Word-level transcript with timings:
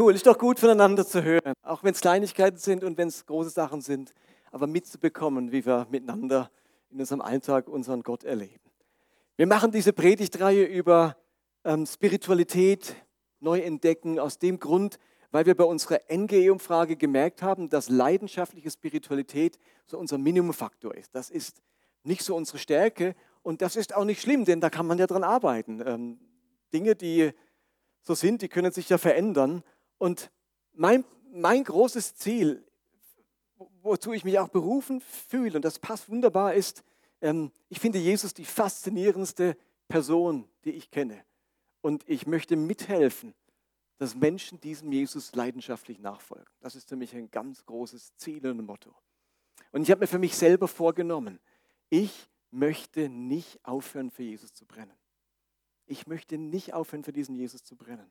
cool, 0.00 0.14
ist 0.14 0.26
doch 0.26 0.38
gut 0.38 0.58
voneinander 0.58 1.06
zu 1.06 1.22
hören, 1.22 1.52
auch 1.62 1.84
wenn 1.84 1.92
es 1.92 2.00
Kleinigkeiten 2.00 2.56
sind 2.56 2.84
und 2.84 2.96
wenn 2.96 3.08
es 3.08 3.26
große 3.26 3.50
Sachen 3.50 3.82
sind, 3.82 4.14
aber 4.50 4.66
mitzubekommen, 4.66 5.52
wie 5.52 5.66
wir 5.66 5.86
miteinander 5.90 6.50
in 6.90 7.00
unserem 7.00 7.20
Alltag 7.20 7.68
unseren 7.68 8.02
Gott 8.02 8.24
erleben. 8.24 8.70
Wir 9.36 9.46
machen 9.46 9.72
diese 9.72 9.92
Predigtreihe 9.92 10.64
über 10.64 11.18
ähm, 11.64 11.84
Spiritualität 11.84 12.96
neu 13.40 13.60
entdecken 13.60 14.18
aus 14.18 14.38
dem 14.38 14.58
Grund, 14.58 14.98
weil 15.32 15.44
wir 15.44 15.54
bei 15.54 15.64
unserer 15.64 16.00
NGE-Umfrage 16.10 16.96
gemerkt 16.96 17.42
haben, 17.42 17.68
dass 17.68 17.90
leidenschaftliche 17.90 18.70
Spiritualität 18.70 19.58
so 19.84 19.98
unser 19.98 20.16
Minimumfaktor 20.16 20.94
ist. 20.94 21.14
Das 21.14 21.28
ist 21.28 21.60
nicht 22.04 22.22
so 22.22 22.34
unsere 22.34 22.56
Stärke 22.56 23.14
und 23.42 23.60
das 23.60 23.76
ist 23.76 23.94
auch 23.94 24.04
nicht 24.04 24.22
schlimm, 24.22 24.46
denn 24.46 24.62
da 24.62 24.70
kann 24.70 24.86
man 24.86 24.96
ja 24.96 25.06
dran 25.06 25.24
arbeiten. 25.24 25.82
Ähm, 25.84 26.18
Dinge, 26.72 26.96
die 26.96 27.32
so 28.00 28.14
sind, 28.14 28.40
die 28.40 28.48
können 28.48 28.72
sich 28.72 28.88
ja 28.88 28.96
verändern. 28.96 29.62
Und 30.00 30.30
mein, 30.72 31.04
mein 31.30 31.62
großes 31.62 32.14
Ziel, 32.16 32.64
wozu 33.82 34.14
ich 34.14 34.24
mich 34.24 34.38
auch 34.38 34.48
berufen 34.48 35.02
fühle, 35.02 35.56
und 35.56 35.64
das 35.64 35.78
passt 35.78 36.08
wunderbar, 36.08 36.54
ist, 36.54 36.82
ähm, 37.20 37.52
ich 37.68 37.80
finde 37.80 37.98
Jesus 37.98 38.32
die 38.32 38.46
faszinierendste 38.46 39.58
Person, 39.88 40.48
die 40.64 40.70
ich 40.70 40.90
kenne. 40.90 41.22
Und 41.82 42.08
ich 42.08 42.26
möchte 42.26 42.56
mithelfen, 42.56 43.34
dass 43.98 44.14
Menschen 44.14 44.58
diesem 44.58 44.90
Jesus 44.90 45.34
leidenschaftlich 45.34 45.98
nachfolgen. 45.98 46.48
Das 46.60 46.76
ist 46.76 46.88
für 46.88 46.96
mich 46.96 47.14
ein 47.14 47.30
ganz 47.30 47.66
großes 47.66 48.16
Ziel 48.16 48.46
und 48.46 48.64
Motto. 48.64 48.94
Und 49.70 49.82
ich 49.82 49.90
habe 49.90 50.00
mir 50.00 50.06
für 50.06 50.18
mich 50.18 50.34
selber 50.34 50.66
vorgenommen, 50.66 51.38
ich 51.90 52.30
möchte 52.50 53.10
nicht 53.10 53.62
aufhören, 53.66 54.10
für 54.10 54.22
Jesus 54.22 54.54
zu 54.54 54.64
brennen. 54.64 54.96
Ich 55.84 56.06
möchte 56.06 56.38
nicht 56.38 56.72
aufhören, 56.72 57.04
für 57.04 57.12
diesen 57.12 57.36
Jesus 57.36 57.62
zu 57.64 57.76
brennen. 57.76 58.10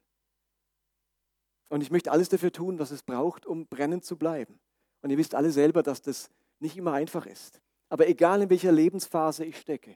Und 1.69 1.81
ich 1.81 1.91
möchte 1.91 2.11
alles 2.11 2.29
dafür 2.29 2.51
tun, 2.51 2.79
was 2.79 2.91
es 2.91 3.03
braucht, 3.03 3.45
um 3.45 3.67
brennend 3.67 4.03
zu 4.03 4.17
bleiben. 4.17 4.59
Und 5.01 5.11
ihr 5.11 5.17
wisst 5.17 5.35
alle 5.35 5.51
selber, 5.51 5.83
dass 5.83 6.01
das 6.01 6.29
nicht 6.59 6.75
immer 6.75 6.93
einfach 6.93 7.25
ist. 7.25 7.61
Aber 7.87 8.07
egal 8.07 8.41
in 8.41 8.49
welcher 8.49 8.71
Lebensphase 8.71 9.45
ich 9.45 9.57
stecke, 9.57 9.95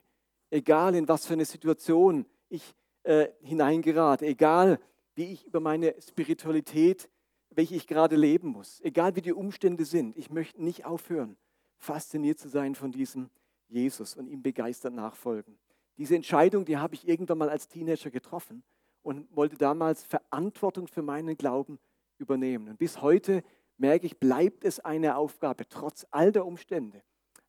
egal 0.50 0.94
in 0.94 1.08
was 1.08 1.26
für 1.26 1.34
eine 1.34 1.44
Situation 1.44 2.26
ich 2.48 2.74
äh, 3.02 3.28
hineingerate, 3.42 4.26
egal 4.26 4.80
wie 5.14 5.32
ich 5.32 5.46
über 5.46 5.60
meine 5.60 5.94
Spiritualität, 6.00 7.08
welche 7.50 7.74
ich 7.74 7.86
gerade 7.86 8.16
leben 8.16 8.48
muss, 8.48 8.80
egal 8.82 9.14
wie 9.14 9.20
die 9.20 9.32
Umstände 9.32 9.84
sind, 9.84 10.16
ich 10.16 10.30
möchte 10.30 10.62
nicht 10.62 10.84
aufhören, 10.84 11.36
fasziniert 11.76 12.38
zu 12.38 12.48
sein 12.48 12.74
von 12.74 12.90
diesem 12.90 13.30
Jesus 13.68 14.16
und 14.16 14.26
ihm 14.26 14.42
begeistert 14.42 14.94
nachfolgen. 14.94 15.58
Diese 15.98 16.16
Entscheidung, 16.16 16.64
die 16.64 16.78
habe 16.78 16.94
ich 16.94 17.06
irgendwann 17.06 17.38
mal 17.38 17.50
als 17.50 17.68
Teenager 17.68 18.10
getroffen 18.10 18.64
und 19.04 19.28
wollte 19.36 19.56
damals 19.56 20.02
Verantwortung 20.02 20.88
für 20.88 21.02
meinen 21.02 21.36
Glauben 21.36 21.78
übernehmen. 22.18 22.70
Und 22.70 22.78
bis 22.78 23.02
heute 23.02 23.44
merke 23.76 24.06
ich, 24.06 24.18
bleibt 24.18 24.64
es 24.64 24.80
eine 24.80 25.16
Aufgabe, 25.16 25.68
trotz 25.68 26.06
all 26.10 26.32
der 26.32 26.46
Umstände, 26.46 27.02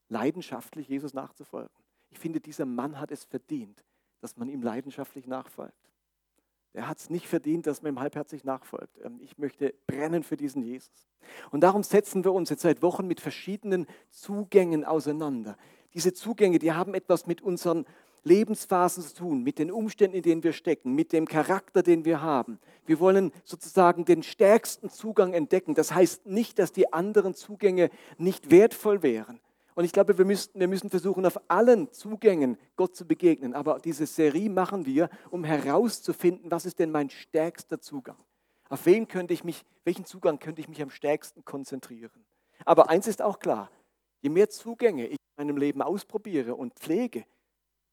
leidenschaftlich 0.08 0.88
Jesus 0.88 1.14
nachzufolgen. 1.14 1.74
Ich 2.10 2.18
finde, 2.18 2.40
dieser 2.40 2.66
Mann 2.66 3.00
hat 3.00 3.10
es 3.10 3.24
verdient, 3.24 3.84
dass 4.20 4.36
man 4.36 4.48
ihm 4.48 4.62
leidenschaftlich 4.62 5.26
nachfolgt. 5.26 5.74
Er 6.74 6.88
hat 6.88 6.98
es 6.98 7.08
nicht 7.08 7.26
verdient, 7.26 7.66
dass 7.66 7.80
man 7.80 7.94
ihm 7.94 8.00
halbherzig 8.00 8.44
nachfolgt. 8.44 8.98
Ähm, 9.02 9.18
ich 9.22 9.38
möchte 9.38 9.74
brennen 9.86 10.22
für 10.22 10.36
diesen 10.36 10.62
Jesus. 10.62 11.08
Und 11.50 11.62
darum 11.62 11.82
setzen 11.82 12.22
wir 12.22 12.34
uns 12.34 12.50
jetzt 12.50 12.62
seit 12.62 12.82
Wochen 12.82 13.06
mit 13.06 13.20
verschiedenen 13.20 13.86
Zugängen 14.10 14.84
auseinander. 14.84 15.56
Diese 15.94 16.12
Zugänge, 16.12 16.58
die 16.58 16.72
haben 16.72 16.92
etwas 16.92 17.26
mit 17.26 17.40
unseren 17.40 17.86
Lebensphasen 18.26 19.04
zu 19.04 19.14
tun, 19.14 19.42
mit 19.42 19.58
den 19.58 19.70
Umständen, 19.70 20.16
in 20.16 20.22
denen 20.22 20.42
wir 20.42 20.52
stecken, 20.52 20.94
mit 20.94 21.12
dem 21.12 21.26
Charakter, 21.26 21.82
den 21.82 22.04
wir 22.04 22.20
haben. 22.20 22.58
Wir 22.84 22.98
wollen 22.98 23.32
sozusagen 23.44 24.04
den 24.04 24.22
stärksten 24.22 24.90
Zugang 24.90 25.32
entdecken. 25.32 25.74
Das 25.74 25.94
heißt 25.94 26.26
nicht, 26.26 26.58
dass 26.58 26.72
die 26.72 26.92
anderen 26.92 27.34
Zugänge 27.34 27.88
nicht 28.18 28.50
wertvoll 28.50 29.02
wären. 29.02 29.40
Und 29.76 29.84
ich 29.84 29.92
glaube, 29.92 30.18
wir 30.18 30.24
müssen, 30.24 30.58
wir 30.58 30.68
müssen 30.68 30.90
versuchen, 30.90 31.24
auf 31.24 31.38
allen 31.48 31.92
Zugängen 31.92 32.58
Gott 32.76 32.96
zu 32.96 33.06
begegnen. 33.06 33.54
Aber 33.54 33.78
diese 33.78 34.06
Serie 34.06 34.50
machen 34.50 34.86
wir, 34.86 35.08
um 35.30 35.44
herauszufinden, 35.44 36.50
was 36.50 36.66
ist 36.66 36.78
denn 36.78 36.90
mein 36.90 37.10
stärkster 37.10 37.80
Zugang? 37.80 38.16
Auf 38.68 38.86
wen 38.86 39.06
könnte 39.06 39.34
ich 39.34 39.44
mich, 39.44 39.64
welchen 39.84 40.04
Zugang 40.04 40.40
könnte 40.40 40.60
ich 40.60 40.68
mich 40.68 40.82
am 40.82 40.90
stärksten 40.90 41.44
konzentrieren? 41.44 42.24
Aber 42.64 42.90
eins 42.90 43.06
ist 43.06 43.22
auch 43.22 43.38
klar, 43.38 43.70
je 44.22 44.30
mehr 44.30 44.48
Zugänge 44.48 45.06
ich 45.06 45.18
in 45.36 45.46
meinem 45.46 45.58
Leben 45.58 45.82
ausprobiere 45.82 46.56
und 46.56 46.74
pflege, 46.74 47.24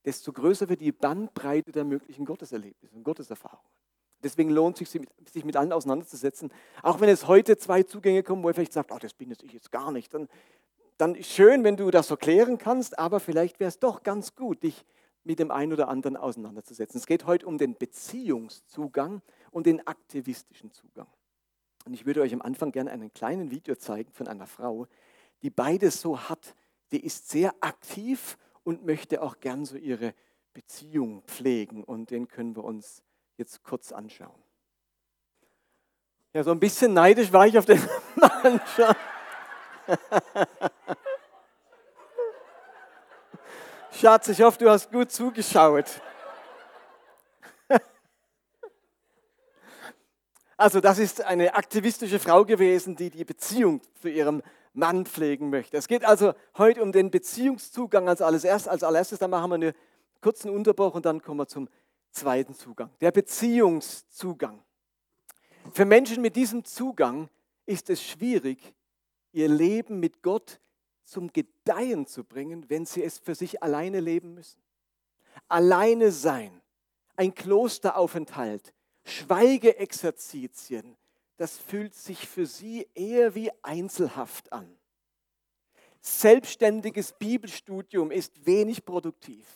desto 0.05 0.33
größer 0.33 0.69
wird 0.69 0.81
die 0.81 0.91
Bandbreite 0.91 1.71
der 1.71 1.83
möglichen 1.83 2.25
Gotteserlebnisse 2.25 2.95
und 2.95 3.03
Gotteserfahrungen. 3.03 3.69
Deswegen 4.23 4.49
lohnt 4.49 4.79
es 4.81 4.91
sich, 4.91 5.01
sich 5.31 5.43
mit 5.43 5.57
allen 5.57 5.73
auseinanderzusetzen. 5.73 6.51
Auch 6.81 7.01
wenn 7.01 7.09
es 7.09 7.27
heute 7.27 7.57
zwei 7.57 7.83
Zugänge 7.83 8.23
kommen, 8.23 8.41
wo 8.43 8.47
er 8.47 8.53
vielleicht 8.53 8.73
sagt, 8.73 8.91
oh, 8.91 8.97
das 8.97 9.13
bin 9.13 9.29
jetzt 9.29 9.43
ich 9.43 9.51
jetzt 9.51 9.71
gar 9.71 9.91
nicht, 9.91 10.13
dann, 10.13 10.29
dann 10.97 11.15
ist 11.15 11.29
schön, 11.29 11.63
wenn 11.63 11.75
du 11.75 11.91
das 11.91 12.07
so 12.07 12.15
klären 12.15 12.57
kannst, 12.57 12.97
aber 12.97 13.19
vielleicht 13.19 13.59
wäre 13.59 13.67
es 13.67 13.79
doch 13.79 14.03
ganz 14.03 14.35
gut, 14.35 14.63
dich 14.63 14.85
mit 15.25 15.39
dem 15.39 15.51
einen 15.51 15.73
oder 15.73 15.87
anderen 15.87 16.17
auseinanderzusetzen. 16.17 16.99
Es 16.99 17.05
geht 17.05 17.25
heute 17.25 17.45
um 17.45 17.57
den 17.57 17.77
Beziehungszugang 17.77 19.21
und 19.51 19.65
den 19.65 19.85
aktivistischen 19.87 20.71
Zugang. 20.71 21.07
Und 21.85 21.93
ich 21.93 22.05
würde 22.05 22.21
euch 22.21 22.33
am 22.33 22.41
Anfang 22.41 22.71
gerne 22.71 22.91
einen 22.91 23.13
kleinen 23.13 23.51
Video 23.51 23.75
zeigen 23.75 24.11
von 24.13 24.27
einer 24.27 24.47
Frau, 24.47 24.87
die 25.41 25.49
beides 25.49 26.01
so 26.01 26.17
hat. 26.17 26.55
Die 26.91 27.03
ist 27.05 27.29
sehr 27.29 27.53
aktiv 27.59 28.37
und 28.63 28.85
möchte 28.85 29.21
auch 29.21 29.39
gern 29.39 29.65
so 29.65 29.75
ihre 29.77 30.13
Beziehung 30.53 31.23
pflegen. 31.23 31.83
Und 31.83 32.11
den 32.11 32.27
können 32.27 32.55
wir 32.55 32.63
uns 32.63 33.03
jetzt 33.37 33.63
kurz 33.63 33.91
anschauen. 33.91 34.41
Ja, 36.33 36.43
so 36.43 36.51
ein 36.51 36.59
bisschen 36.59 36.93
neidisch 36.93 37.31
war 37.31 37.45
ich 37.45 37.57
auf 37.57 37.65
den 37.65 37.81
Mann 38.15 38.61
schon. 38.75 38.95
Schatz, 43.91 44.27
ich 44.29 44.41
hoffe, 44.41 44.57
du 44.57 44.69
hast 44.69 44.91
gut 44.91 45.11
zugeschaut. 45.11 45.85
Also 50.55 50.79
das 50.79 50.99
ist 50.99 51.19
eine 51.21 51.55
aktivistische 51.55 52.19
Frau 52.19 52.45
gewesen, 52.45 52.95
die 52.95 53.09
die 53.09 53.25
Beziehung 53.25 53.81
zu 53.99 54.07
ihrem 54.07 54.43
Mann 54.73 55.05
pflegen 55.05 55.49
möchte. 55.49 55.77
Es 55.77 55.87
geht 55.87 56.03
also 56.03 56.33
heute 56.57 56.81
um 56.81 56.91
den 56.91 57.11
Beziehungszugang 57.11 58.09
als, 58.09 58.21
alles 58.21 58.43
erst, 58.43 58.67
als 58.67 58.83
allererstes. 58.83 59.19
Dann 59.19 59.29
machen 59.29 59.49
wir 59.51 59.55
einen 59.55 59.73
kurzen 60.21 60.49
Unterbruch 60.49 60.95
und 60.95 61.05
dann 61.05 61.21
kommen 61.21 61.39
wir 61.39 61.47
zum 61.47 61.69
zweiten 62.11 62.53
Zugang. 62.55 62.89
Der 63.01 63.11
Beziehungszugang. 63.11 64.63
Für 65.71 65.85
Menschen 65.85 66.21
mit 66.21 66.35
diesem 66.35 66.65
Zugang 66.65 67.29
ist 67.65 67.89
es 67.89 68.03
schwierig, 68.03 68.73
ihr 69.31 69.47
Leben 69.47 69.99
mit 69.99 70.21
Gott 70.21 70.59
zum 71.05 71.31
Gedeihen 71.31 72.05
zu 72.05 72.23
bringen, 72.23 72.69
wenn 72.69 72.85
sie 72.85 73.03
es 73.03 73.19
für 73.19 73.35
sich 73.35 73.61
alleine 73.61 73.99
leben 73.99 74.33
müssen. 74.33 74.61
Alleine 75.47 76.11
sein, 76.11 76.61
ein 77.15 77.33
Klosteraufenthalt, 77.33 78.73
Schweigeexerzitien, 79.03 80.95
das 81.37 81.57
fühlt 81.57 81.95
sich 81.95 82.27
für 82.27 82.45
sie 82.45 82.87
eher 82.93 83.35
wie 83.35 83.51
Einzelhaft 83.61 84.51
an. 84.53 84.77
Selbstständiges 85.99 87.13
Bibelstudium 87.13 88.11
ist 88.11 88.45
wenig 88.45 88.85
produktiv. 88.85 89.47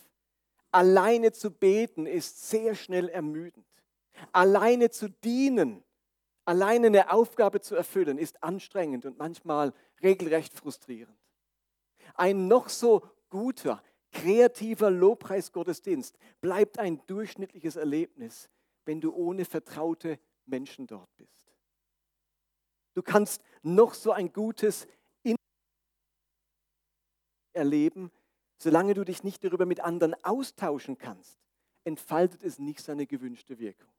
Alleine 0.71 1.31
zu 1.31 1.51
beten 1.51 2.05
ist 2.05 2.49
sehr 2.49 2.75
schnell 2.75 3.09
ermüdend. 3.09 3.65
Alleine 4.31 4.89
zu 4.89 5.09
dienen, 5.09 5.83
alleine 6.45 6.87
eine 6.87 7.11
Aufgabe 7.11 7.61
zu 7.61 7.75
erfüllen, 7.75 8.17
ist 8.17 8.41
anstrengend 8.43 9.05
und 9.05 9.17
manchmal 9.17 9.73
regelrecht 10.01 10.53
frustrierend. 10.53 11.17
Ein 12.15 12.47
noch 12.47 12.69
so 12.69 13.03
guter, 13.29 13.83
kreativer 14.11 14.89
Lobpreisgottesdienst 14.89 16.17
bleibt 16.41 16.79
ein 16.79 17.05
durchschnittliches 17.07 17.75
Erlebnis, 17.75 18.49
wenn 18.85 19.01
du 19.01 19.13
ohne 19.13 19.45
vertraute 19.45 20.19
Menschen 20.45 20.87
dort 20.87 21.15
bist. 21.17 21.46
Du 22.97 23.03
kannst 23.03 23.43
noch 23.61 23.93
so 23.93 24.11
ein 24.11 24.33
gutes 24.33 24.87
erleben, 27.53 28.11
solange 28.57 28.95
du 28.95 29.03
dich 29.03 29.23
nicht 29.23 29.43
darüber 29.43 29.67
mit 29.67 29.81
anderen 29.81 30.15
austauschen 30.23 30.97
kannst, 30.97 31.37
entfaltet 31.83 32.41
es 32.41 32.57
nicht 32.57 32.79
seine 32.79 33.05
gewünschte 33.05 33.59
Wirkung. 33.59 33.91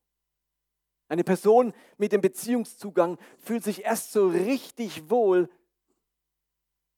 Eine 1.07 1.23
Person 1.23 1.75
mit 1.97 2.11
dem 2.11 2.21
Beziehungszugang 2.21 3.19
fühlt 3.39 3.63
sich 3.63 3.85
erst 3.85 4.11
so 4.11 4.27
richtig 4.27 5.09
wohl, 5.09 5.49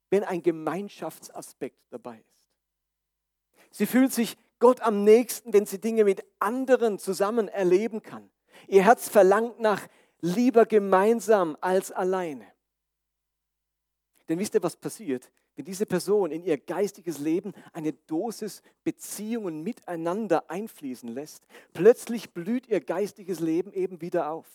wenn 0.09 0.25
ein 0.25 0.43
Gemeinschaftsaspekt 0.43 1.83
dabei 1.91 2.25
ist. 2.33 2.51
Sie 3.73 3.85
fühlt 3.85 4.15
sich 4.15 4.39
Gott 4.59 4.81
am 4.81 5.05
nächsten, 5.05 5.53
wenn 5.53 5.67
sie 5.67 5.83
Dinge 5.83 6.05
mit 6.05 6.25
anderen 6.39 6.99
zusammen 6.99 7.49
erleben 7.49 8.01
kann. 8.03 8.31
Ihr 8.69 8.85
Herz 8.85 9.11
verlangt 9.11 9.61
nach 9.61 9.87
lieber 10.21 10.67
gemeinsam 10.67 11.57
als 11.61 11.93
alleine. 11.93 12.47
Denn 14.29 14.39
wisst 14.39 14.55
ihr, 14.55 14.63
was 14.63 14.77
passiert? 14.77 15.31
Wenn 15.57 15.65
diese 15.65 15.87
Person 15.87 16.31
in 16.31 16.45
ihr 16.45 16.57
geistiges 16.57 17.19
Leben 17.19 17.53
eine 17.73 17.93
Dosis 17.93 18.63
Beziehungen 18.85 19.63
miteinander 19.63 20.49
einfließen 20.49 21.09
lässt, 21.09 21.47
plötzlich 21.73 22.33
blüht 22.33 22.69
ihr 22.69 22.81
geistiges 22.81 23.41
Leben 23.41 23.73
eben 23.73 24.01
wieder 24.01 24.31
auf. 24.31 24.47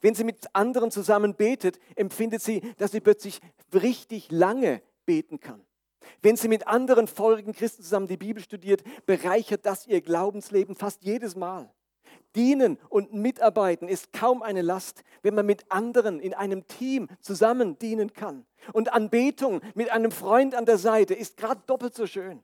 Wenn 0.00 0.14
sie 0.14 0.24
mit 0.24 0.54
anderen 0.54 0.90
zusammen 0.90 1.34
betet, 1.34 1.78
empfindet 1.94 2.42
sie, 2.42 2.60
dass 2.78 2.92
sie 2.92 3.00
plötzlich 3.00 3.40
richtig 3.72 4.30
lange 4.30 4.82
beten 5.04 5.40
kann. 5.40 5.64
Wenn 6.22 6.36
sie 6.36 6.48
mit 6.48 6.66
anderen 6.66 7.06
feurigen 7.06 7.52
Christen 7.52 7.82
zusammen 7.82 8.08
die 8.08 8.16
Bibel 8.16 8.42
studiert, 8.42 8.82
bereichert 9.06 9.64
das 9.66 9.86
ihr 9.86 10.00
Glaubensleben 10.00 10.74
fast 10.74 11.04
jedes 11.04 11.36
Mal. 11.36 11.72
Dienen 12.36 12.78
und 12.88 13.14
mitarbeiten 13.14 13.88
ist 13.88 14.12
kaum 14.12 14.42
eine 14.42 14.62
Last, 14.62 15.02
wenn 15.22 15.34
man 15.34 15.46
mit 15.46 15.70
anderen 15.70 16.20
in 16.20 16.34
einem 16.34 16.66
Team 16.66 17.08
zusammen 17.20 17.78
dienen 17.78 18.12
kann. 18.12 18.44
Und 18.72 18.92
Anbetung 18.92 19.60
mit 19.74 19.90
einem 19.90 20.10
Freund 20.10 20.54
an 20.54 20.66
der 20.66 20.78
Seite 20.78 21.14
ist 21.14 21.36
gerade 21.36 21.62
doppelt 21.66 21.94
so 21.94 22.06
schön. 22.06 22.42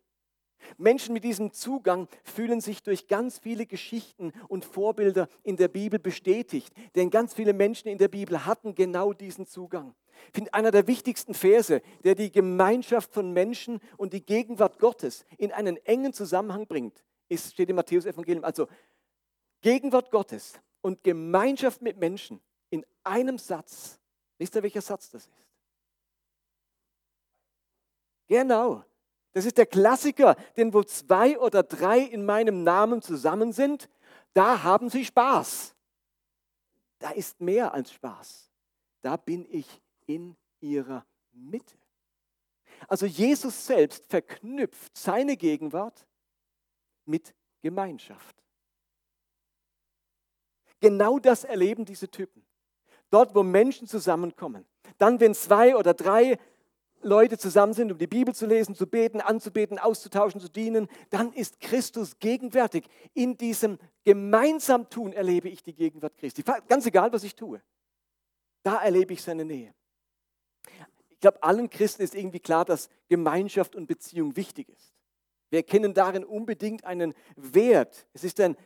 Menschen 0.78 1.12
mit 1.12 1.24
diesem 1.24 1.52
Zugang 1.52 2.08
fühlen 2.22 2.60
sich 2.60 2.82
durch 2.82 3.08
ganz 3.08 3.38
viele 3.38 3.66
Geschichten 3.66 4.32
und 4.48 4.64
Vorbilder 4.64 5.28
in 5.42 5.56
der 5.56 5.68
Bibel 5.68 5.98
bestätigt, 5.98 6.72
denn 6.94 7.10
ganz 7.10 7.34
viele 7.34 7.52
Menschen 7.52 7.88
in 7.88 7.98
der 7.98 8.08
Bibel 8.08 8.46
hatten 8.46 8.74
genau 8.74 9.12
diesen 9.12 9.46
Zugang. 9.46 9.94
Ich 10.28 10.34
finde, 10.34 10.54
einer 10.54 10.70
der 10.70 10.86
wichtigsten 10.86 11.34
Verse, 11.34 11.82
der 12.04 12.14
die 12.14 12.30
Gemeinschaft 12.30 13.12
von 13.12 13.32
Menschen 13.32 13.80
und 13.96 14.12
die 14.12 14.24
Gegenwart 14.24 14.78
Gottes 14.78 15.24
in 15.36 15.52
einen 15.52 15.76
engen 15.84 16.12
Zusammenhang 16.12 16.66
bringt, 16.66 17.02
ist, 17.28 17.52
steht 17.52 17.70
im 17.70 17.76
Matthäus-Evangelium. 17.76 18.44
Also 18.44 18.68
Gegenwart 19.62 20.10
Gottes 20.10 20.60
und 20.82 21.02
Gemeinschaft 21.02 21.80
mit 21.80 21.96
Menschen 21.96 22.40
in 22.70 22.84
einem 23.04 23.38
Satz. 23.38 23.98
Wisst 24.38 24.54
ihr, 24.56 24.62
welcher 24.62 24.82
Satz 24.82 25.08
das 25.10 25.26
ist? 25.26 25.46
Genau. 28.26 28.84
Das 29.32 29.46
ist 29.46 29.56
der 29.56 29.66
Klassiker, 29.66 30.36
denn 30.56 30.74
wo 30.74 30.82
zwei 30.82 31.38
oder 31.38 31.62
drei 31.62 32.00
in 32.00 32.26
meinem 32.26 32.64
Namen 32.64 33.00
zusammen 33.00 33.52
sind, 33.52 33.88
da 34.34 34.62
haben 34.62 34.90
sie 34.90 35.04
Spaß. 35.04 35.74
Da 36.98 37.10
ist 37.10 37.40
mehr 37.40 37.72
als 37.72 37.92
Spaß. 37.92 38.50
Da 39.00 39.16
bin 39.16 39.46
ich 39.50 39.80
in 40.06 40.36
ihrer 40.60 41.06
Mitte. 41.32 41.76
Also 42.88 43.06
Jesus 43.06 43.66
selbst 43.66 44.06
verknüpft 44.06 44.96
seine 44.96 45.36
Gegenwart 45.36 46.06
mit 47.04 47.34
Gemeinschaft. 47.60 48.41
Genau 50.82 51.20
das 51.20 51.44
erleben 51.44 51.84
diese 51.84 52.08
Typen. 52.08 52.44
Dort, 53.08 53.36
wo 53.36 53.44
Menschen 53.44 53.86
zusammenkommen. 53.86 54.66
Dann, 54.98 55.20
wenn 55.20 55.32
zwei 55.32 55.76
oder 55.76 55.94
drei 55.94 56.38
Leute 57.02 57.38
zusammen 57.38 57.72
sind, 57.72 57.92
um 57.92 57.98
die 57.98 58.08
Bibel 58.08 58.34
zu 58.34 58.46
lesen, 58.46 58.74
zu 58.74 58.88
beten, 58.88 59.20
anzubeten, 59.20 59.78
auszutauschen, 59.78 60.40
zu 60.40 60.48
dienen, 60.48 60.88
dann 61.10 61.32
ist 61.32 61.60
Christus 61.60 62.18
gegenwärtig. 62.18 62.84
In 63.14 63.36
diesem 63.36 63.78
gemeinsam 64.02 64.90
tun 64.90 65.12
erlebe 65.12 65.48
ich 65.48 65.62
die 65.62 65.72
Gegenwart 65.72 66.16
Christi. 66.16 66.42
Ganz 66.42 66.84
egal, 66.84 67.12
was 67.12 67.22
ich 67.22 67.36
tue. 67.36 67.62
Da 68.64 68.82
erlebe 68.82 69.12
ich 69.12 69.22
seine 69.22 69.44
Nähe. 69.44 69.72
Ich 71.10 71.20
glaube, 71.20 71.44
allen 71.44 71.70
Christen 71.70 72.02
ist 72.02 72.16
irgendwie 72.16 72.40
klar, 72.40 72.64
dass 72.64 72.88
Gemeinschaft 73.08 73.76
und 73.76 73.86
Beziehung 73.86 74.34
wichtig 74.34 74.68
ist. 74.68 74.92
Wir 75.50 75.58
erkennen 75.60 75.94
darin 75.94 76.24
unbedingt 76.24 76.84
einen 76.84 77.14
Wert. 77.36 78.08
Es 78.14 78.24
ist 78.24 78.40
ein, 78.40 78.56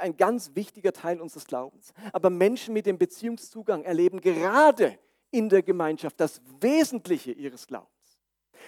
ein 0.00 0.16
ganz 0.16 0.54
wichtiger 0.54 0.92
Teil 0.92 1.20
unseres 1.20 1.46
Glaubens. 1.46 1.92
Aber 2.12 2.30
Menschen 2.30 2.74
mit 2.74 2.86
dem 2.86 2.98
Beziehungszugang 2.98 3.84
erleben 3.84 4.20
gerade 4.20 4.98
in 5.30 5.48
der 5.48 5.62
Gemeinschaft 5.62 6.20
das 6.20 6.40
Wesentliche 6.60 7.32
ihres 7.32 7.66
Glaubens. 7.66 7.92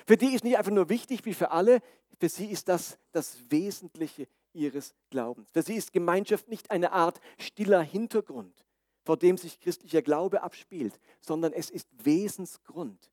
Für 0.06 0.16
die 0.16 0.34
ist 0.34 0.44
nicht 0.44 0.58
einfach 0.58 0.72
nur 0.72 0.88
wichtig 0.88 1.24
wie 1.24 1.34
für 1.34 1.50
alle, 1.50 1.80
für 2.18 2.28
sie 2.28 2.46
ist 2.46 2.68
das 2.68 2.98
das 3.12 3.38
Wesentliche 3.50 4.28
ihres 4.52 4.94
Glaubens. 5.10 5.50
Für 5.52 5.62
sie 5.62 5.74
ist 5.74 5.92
Gemeinschaft 5.92 6.48
nicht 6.48 6.70
eine 6.70 6.92
Art 6.92 7.20
stiller 7.38 7.82
Hintergrund, 7.82 8.64
vor 9.04 9.16
dem 9.16 9.36
sich 9.36 9.58
christlicher 9.60 10.02
Glaube 10.02 10.42
abspielt, 10.42 10.98
sondern 11.20 11.52
es 11.52 11.70
ist 11.70 11.88
Wesensgrund, 12.04 13.10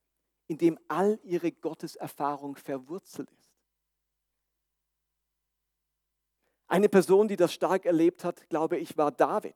in 0.47 0.57
dem 0.57 0.79
all 0.87 1.19
ihre 1.23 1.51
Gotteserfahrung 1.51 2.55
verwurzelt 2.55 3.29
ist. 3.31 3.36
Eine 6.67 6.89
Person, 6.89 7.27
die 7.27 7.37
das 7.37 7.53
stark 7.53 7.85
erlebt 7.85 8.23
hat, 8.23 8.49
glaube 8.49 8.77
ich, 8.77 8.97
war 8.97 9.11
David. 9.11 9.55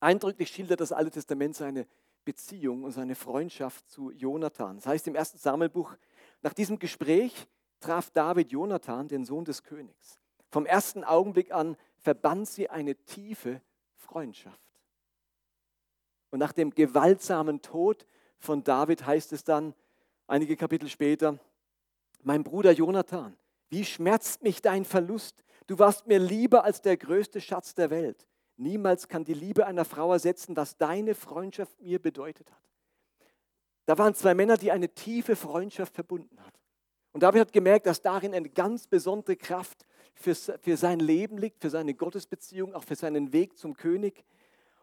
Eindrücklich 0.00 0.48
schildert 0.50 0.80
das 0.80 0.92
Alte 0.92 1.10
Testament 1.10 1.56
seine 1.56 1.86
Beziehung 2.24 2.84
und 2.84 2.92
seine 2.92 3.14
Freundschaft 3.14 3.88
zu 3.88 4.10
Jonathan. 4.10 4.76
Das 4.76 4.86
heißt 4.86 5.08
im 5.08 5.14
ersten 5.14 5.38
Sammelbuch, 5.38 5.94
nach 6.42 6.54
diesem 6.54 6.78
Gespräch 6.78 7.46
traf 7.80 8.10
David 8.10 8.52
Jonathan, 8.52 9.08
den 9.08 9.24
Sohn 9.24 9.44
des 9.44 9.62
Königs. 9.62 10.18
Vom 10.50 10.66
ersten 10.66 11.04
Augenblick 11.04 11.52
an 11.52 11.76
verband 11.98 12.48
sie 12.48 12.70
eine 12.70 12.94
tiefe 12.94 13.60
Freundschaft. 13.96 14.60
Und 16.30 16.38
nach 16.38 16.52
dem 16.52 16.70
gewaltsamen 16.70 17.60
Tod 17.60 18.06
von 18.38 18.62
David 18.62 19.06
heißt 19.06 19.32
es 19.32 19.44
dann, 19.44 19.74
einige 20.26 20.56
Kapitel 20.56 20.88
später, 20.88 21.38
mein 22.22 22.44
Bruder 22.44 22.72
Jonathan, 22.72 23.36
wie 23.68 23.84
schmerzt 23.84 24.42
mich 24.42 24.62
dein 24.62 24.84
Verlust? 24.84 25.43
Du 25.66 25.78
warst 25.78 26.06
mir 26.06 26.18
lieber 26.18 26.64
als 26.64 26.82
der 26.82 26.96
größte 26.96 27.40
Schatz 27.40 27.74
der 27.74 27.90
Welt. 27.90 28.26
Niemals 28.56 29.08
kann 29.08 29.24
die 29.24 29.34
Liebe 29.34 29.66
einer 29.66 29.84
Frau 29.84 30.12
ersetzen, 30.12 30.56
was 30.56 30.76
deine 30.76 31.14
Freundschaft 31.14 31.80
mir 31.80 32.00
bedeutet 32.00 32.50
hat. 32.52 32.62
Da 33.86 33.98
waren 33.98 34.14
zwei 34.14 34.34
Männer, 34.34 34.56
die 34.56 34.70
eine 34.72 34.88
tiefe 34.88 35.36
Freundschaft 35.36 35.94
verbunden 35.94 36.38
hat. 36.44 36.54
Und 37.12 37.22
David 37.22 37.42
hat 37.42 37.52
gemerkt, 37.52 37.86
dass 37.86 38.02
darin 38.02 38.34
eine 38.34 38.48
ganz 38.48 38.86
besondere 38.86 39.36
Kraft 39.36 39.86
für, 40.14 40.34
für 40.34 40.76
sein 40.76 41.00
Leben 41.00 41.38
liegt, 41.38 41.60
für 41.60 41.70
seine 41.70 41.94
Gottesbeziehung, 41.94 42.74
auch 42.74 42.84
für 42.84 42.96
seinen 42.96 43.32
Weg 43.32 43.56
zum 43.58 43.76
König. 43.76 44.24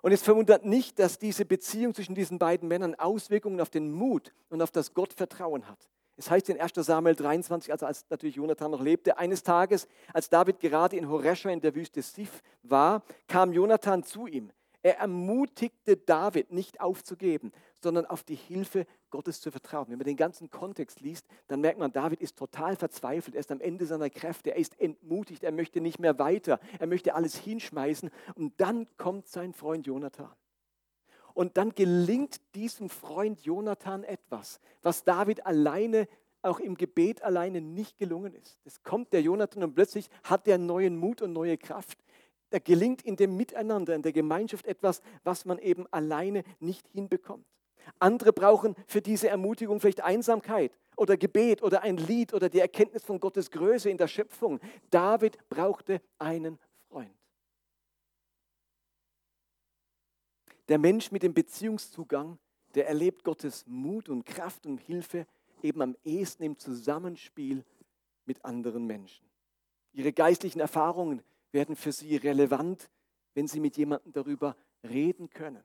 Und 0.01 0.11
es 0.11 0.21
verwundert 0.21 0.65
nicht, 0.65 0.97
dass 0.99 1.19
diese 1.19 1.45
Beziehung 1.45 1.93
zwischen 1.93 2.15
diesen 2.15 2.39
beiden 2.39 2.67
Männern 2.67 2.95
Auswirkungen 2.95 3.61
auf 3.61 3.69
den 3.69 3.91
Mut 3.91 4.33
und 4.49 4.61
auf 4.61 4.71
das 4.71 4.93
Gottvertrauen 4.93 5.67
hat. 5.67 5.89
Es 6.17 6.29
heißt 6.29 6.49
in 6.49 6.59
1 6.59 6.73
Samuel 6.75 7.15
23, 7.15 7.71
also 7.71 7.85
als 7.85 8.05
natürlich 8.09 8.35
Jonathan 8.35 8.71
noch 8.71 8.81
lebte, 8.81 9.17
eines 9.17 9.43
Tages, 9.43 9.87
als 10.13 10.29
David 10.29 10.59
gerade 10.59 10.95
in 10.95 11.09
Horesha 11.09 11.49
in 11.49 11.61
der 11.61 11.73
Wüste 11.73 12.01
Sif 12.01 12.41
war, 12.63 13.03
kam 13.27 13.53
Jonathan 13.53 14.03
zu 14.03 14.27
ihm. 14.27 14.51
Er 14.83 14.97
ermutigte 14.97 15.95
David, 15.95 16.51
nicht 16.51 16.81
aufzugeben, 16.81 17.51
sondern 17.81 18.05
auf 18.07 18.23
die 18.23 18.35
Hilfe 18.35 18.87
Gottes 19.11 19.39
zu 19.39 19.51
vertrauen. 19.51 19.87
Wenn 19.89 19.97
man 19.97 20.05
den 20.05 20.17
ganzen 20.17 20.49
Kontext 20.49 21.01
liest, 21.01 21.27
dann 21.47 21.61
merkt 21.61 21.79
man, 21.79 21.91
David 21.91 22.19
ist 22.21 22.35
total 22.37 22.75
verzweifelt, 22.75 23.35
er 23.35 23.41
ist 23.41 23.51
am 23.51 23.61
Ende 23.61 23.85
seiner 23.85 24.09
Kräfte, 24.09 24.51
er 24.51 24.57
ist 24.57 24.79
entmutigt, 24.79 25.43
er 25.43 25.51
möchte 25.51 25.81
nicht 25.81 25.99
mehr 25.99 26.17
weiter, 26.17 26.59
er 26.79 26.87
möchte 26.87 27.13
alles 27.13 27.35
hinschmeißen. 27.35 28.09
Und 28.35 28.59
dann 28.59 28.87
kommt 28.97 29.27
sein 29.27 29.53
Freund 29.53 29.85
Jonathan. 29.85 30.31
Und 31.33 31.57
dann 31.57 31.71
gelingt 31.71 32.41
diesem 32.55 32.89
Freund 32.89 33.41
Jonathan 33.41 34.03
etwas, 34.03 34.59
was 34.81 35.03
David 35.03 35.45
alleine, 35.45 36.07
auch 36.41 36.59
im 36.59 36.75
Gebet 36.75 37.21
alleine 37.21 37.61
nicht 37.61 37.97
gelungen 37.97 38.33
ist. 38.33 38.59
Es 38.65 38.81
kommt 38.83 39.13
der 39.13 39.21
Jonathan 39.21 39.63
und 39.63 39.75
plötzlich 39.75 40.09
hat 40.23 40.47
er 40.47 40.57
neuen 40.57 40.97
Mut 40.97 41.21
und 41.21 41.33
neue 41.33 41.57
Kraft. 41.57 41.99
Da 42.49 42.59
gelingt 42.59 43.01
in 43.03 43.15
dem 43.15 43.37
Miteinander, 43.37 43.95
in 43.95 44.01
der 44.01 44.11
Gemeinschaft 44.11 44.65
etwas, 44.65 45.01
was 45.23 45.45
man 45.45 45.57
eben 45.59 45.85
alleine 45.91 46.43
nicht 46.59 46.87
hinbekommt. 46.89 47.45
Andere 47.99 48.33
brauchen 48.33 48.75
für 48.87 49.01
diese 49.01 49.29
Ermutigung 49.29 49.79
vielleicht 49.79 50.01
Einsamkeit 50.01 50.71
oder 50.97 51.17
Gebet 51.17 51.63
oder 51.63 51.83
ein 51.83 51.97
Lied 51.97 52.33
oder 52.33 52.49
die 52.49 52.59
Erkenntnis 52.59 53.03
von 53.03 53.19
Gottes 53.19 53.51
Größe 53.51 53.89
in 53.89 53.97
der 53.97 54.07
Schöpfung. 54.07 54.59
David 54.89 55.37
brauchte 55.49 56.01
einen 56.19 56.59
Freund. 56.89 57.20
Der 60.71 60.77
Mensch 60.77 61.11
mit 61.11 61.21
dem 61.21 61.33
Beziehungszugang, 61.33 62.39
der 62.75 62.87
erlebt 62.87 63.25
Gottes 63.25 63.65
Mut 63.67 64.07
und 64.07 64.25
Kraft 64.25 64.65
und 64.65 64.77
Hilfe 64.77 65.27
eben 65.61 65.81
am 65.81 65.97
ehesten 66.05 66.43
im 66.43 66.57
Zusammenspiel 66.57 67.65
mit 68.23 68.45
anderen 68.45 68.85
Menschen. 68.87 69.29
Ihre 69.91 70.13
geistlichen 70.13 70.61
Erfahrungen 70.61 71.23
werden 71.51 71.75
für 71.75 71.91
sie 71.91 72.15
relevant, 72.15 72.89
wenn 73.33 73.49
sie 73.49 73.59
mit 73.59 73.75
jemandem 73.75 74.13
darüber 74.13 74.55
reden 74.81 75.29
können. 75.29 75.61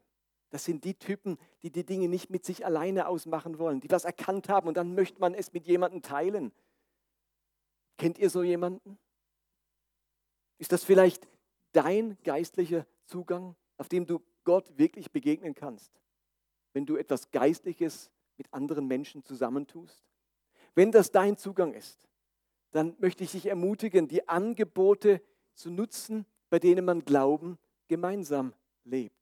Das 0.51 0.65
sind 0.65 0.83
die 0.83 0.95
Typen, 0.95 1.39
die 1.63 1.71
die 1.71 1.87
Dinge 1.87 2.09
nicht 2.09 2.29
mit 2.29 2.45
sich 2.45 2.67
alleine 2.67 3.07
ausmachen 3.07 3.61
wollen, 3.61 3.79
die 3.79 3.91
was 3.93 4.05
erkannt 4.05 4.49
haben 4.49 4.67
und 4.67 4.77
dann 4.77 4.97
möchte 4.97 5.21
man 5.21 5.35
es 5.35 5.53
mit 5.53 5.69
jemandem 5.69 6.03
teilen. 6.03 6.51
Kennt 7.97 8.19
ihr 8.19 8.29
so 8.29 8.43
jemanden? 8.43 8.99
Ist 10.59 10.73
das 10.73 10.83
vielleicht 10.83 11.29
dein 11.71 12.19
geistlicher 12.25 12.89
Zugang, 13.05 13.55
auf 13.77 13.89
dem 13.89 14.05
du 14.05 14.21
Gott 14.47 14.79
wirklich 14.79 15.11
begegnen 15.11 15.55
kannst, 15.55 15.93
wenn 16.73 16.87
du 16.87 16.97
etwas 16.97 17.31
Geistliches 17.31 18.11
mit 18.38 18.50
anderen 18.55 18.87
Menschen 18.87 19.23
zusammentust. 19.23 20.03
Wenn 20.75 20.93
das 20.93 21.11
dein 21.11 21.37
Zugang 21.37 21.75
ist, 21.75 22.09
dann 22.71 22.97
möchte 22.99 23.25
ich 23.25 23.33
dich 23.33 23.47
ermutigen, 23.47 24.09
die 24.09 24.26
Angebote 24.29 25.21
zu 25.55 25.71
nutzen, 25.71 26.25
bei 26.49 26.59
denen 26.59 26.85
man 26.85 27.05
Glauben 27.05 27.59
gemeinsam 27.88 28.55
lebt. 28.85 29.15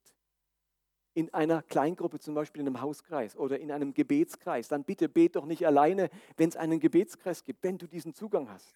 In 1.13 1.33
einer 1.33 1.63
Kleingruppe, 1.63 2.19
zum 2.19 2.35
Beispiel 2.35 2.61
in 2.61 2.67
einem 2.67 2.81
Hauskreis 2.81 3.37
oder 3.37 3.59
in 3.59 3.71
einem 3.71 3.93
Gebetskreis. 3.93 4.67
Dann 4.67 4.83
bitte 4.83 5.07
bet 5.07 5.37
doch 5.37 5.45
nicht 5.45 5.65
alleine, 5.65 6.09
wenn 6.35 6.49
es 6.49 6.57
einen 6.57 6.79
Gebetskreis 6.79 7.43
gibt, 7.43 7.63
wenn 7.63 7.77
du 7.77 7.87
diesen 7.87 8.13
Zugang 8.13 8.49
hast. 8.49 8.75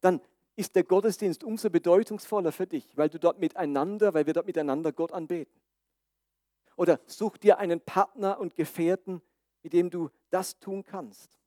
Dann 0.00 0.20
ist 0.56 0.76
der 0.76 0.84
Gottesdienst 0.84 1.44
umso 1.44 1.68
bedeutungsvoller 1.68 2.52
für 2.52 2.66
dich, 2.66 2.96
weil 2.96 3.10
du 3.10 3.18
dort 3.18 3.38
miteinander, 3.38 4.14
weil 4.14 4.26
wir 4.26 4.32
dort 4.32 4.46
miteinander 4.46 4.92
Gott 4.92 5.12
anbeten. 5.12 5.63
Oder 6.76 7.00
such 7.06 7.38
dir 7.38 7.58
einen 7.58 7.80
Partner 7.80 8.38
und 8.38 8.56
Gefährten, 8.56 9.22
mit 9.62 9.72
dem 9.72 9.90
du 9.90 10.10
das 10.30 10.58
tun 10.58 10.84
kannst, 10.84 11.38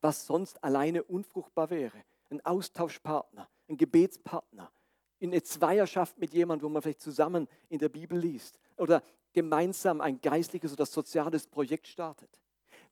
was 0.00 0.26
sonst 0.26 0.62
alleine 0.64 1.02
unfruchtbar 1.04 1.70
wäre. 1.70 2.04
Ein 2.30 2.44
Austauschpartner, 2.44 3.48
ein 3.68 3.76
Gebetspartner, 3.76 4.70
in 5.18 5.30
eine 5.30 5.42
Zweierschaft 5.42 6.18
mit 6.18 6.32
jemandem, 6.32 6.66
wo 6.66 6.72
man 6.72 6.82
vielleicht 6.82 7.02
zusammen 7.02 7.48
in 7.68 7.78
der 7.78 7.88
Bibel 7.88 8.18
liest 8.18 8.58
oder 8.76 9.02
gemeinsam 9.32 10.00
ein 10.00 10.20
geistliches 10.20 10.72
oder 10.72 10.86
soziales 10.86 11.46
Projekt 11.46 11.86
startet. 11.86 12.30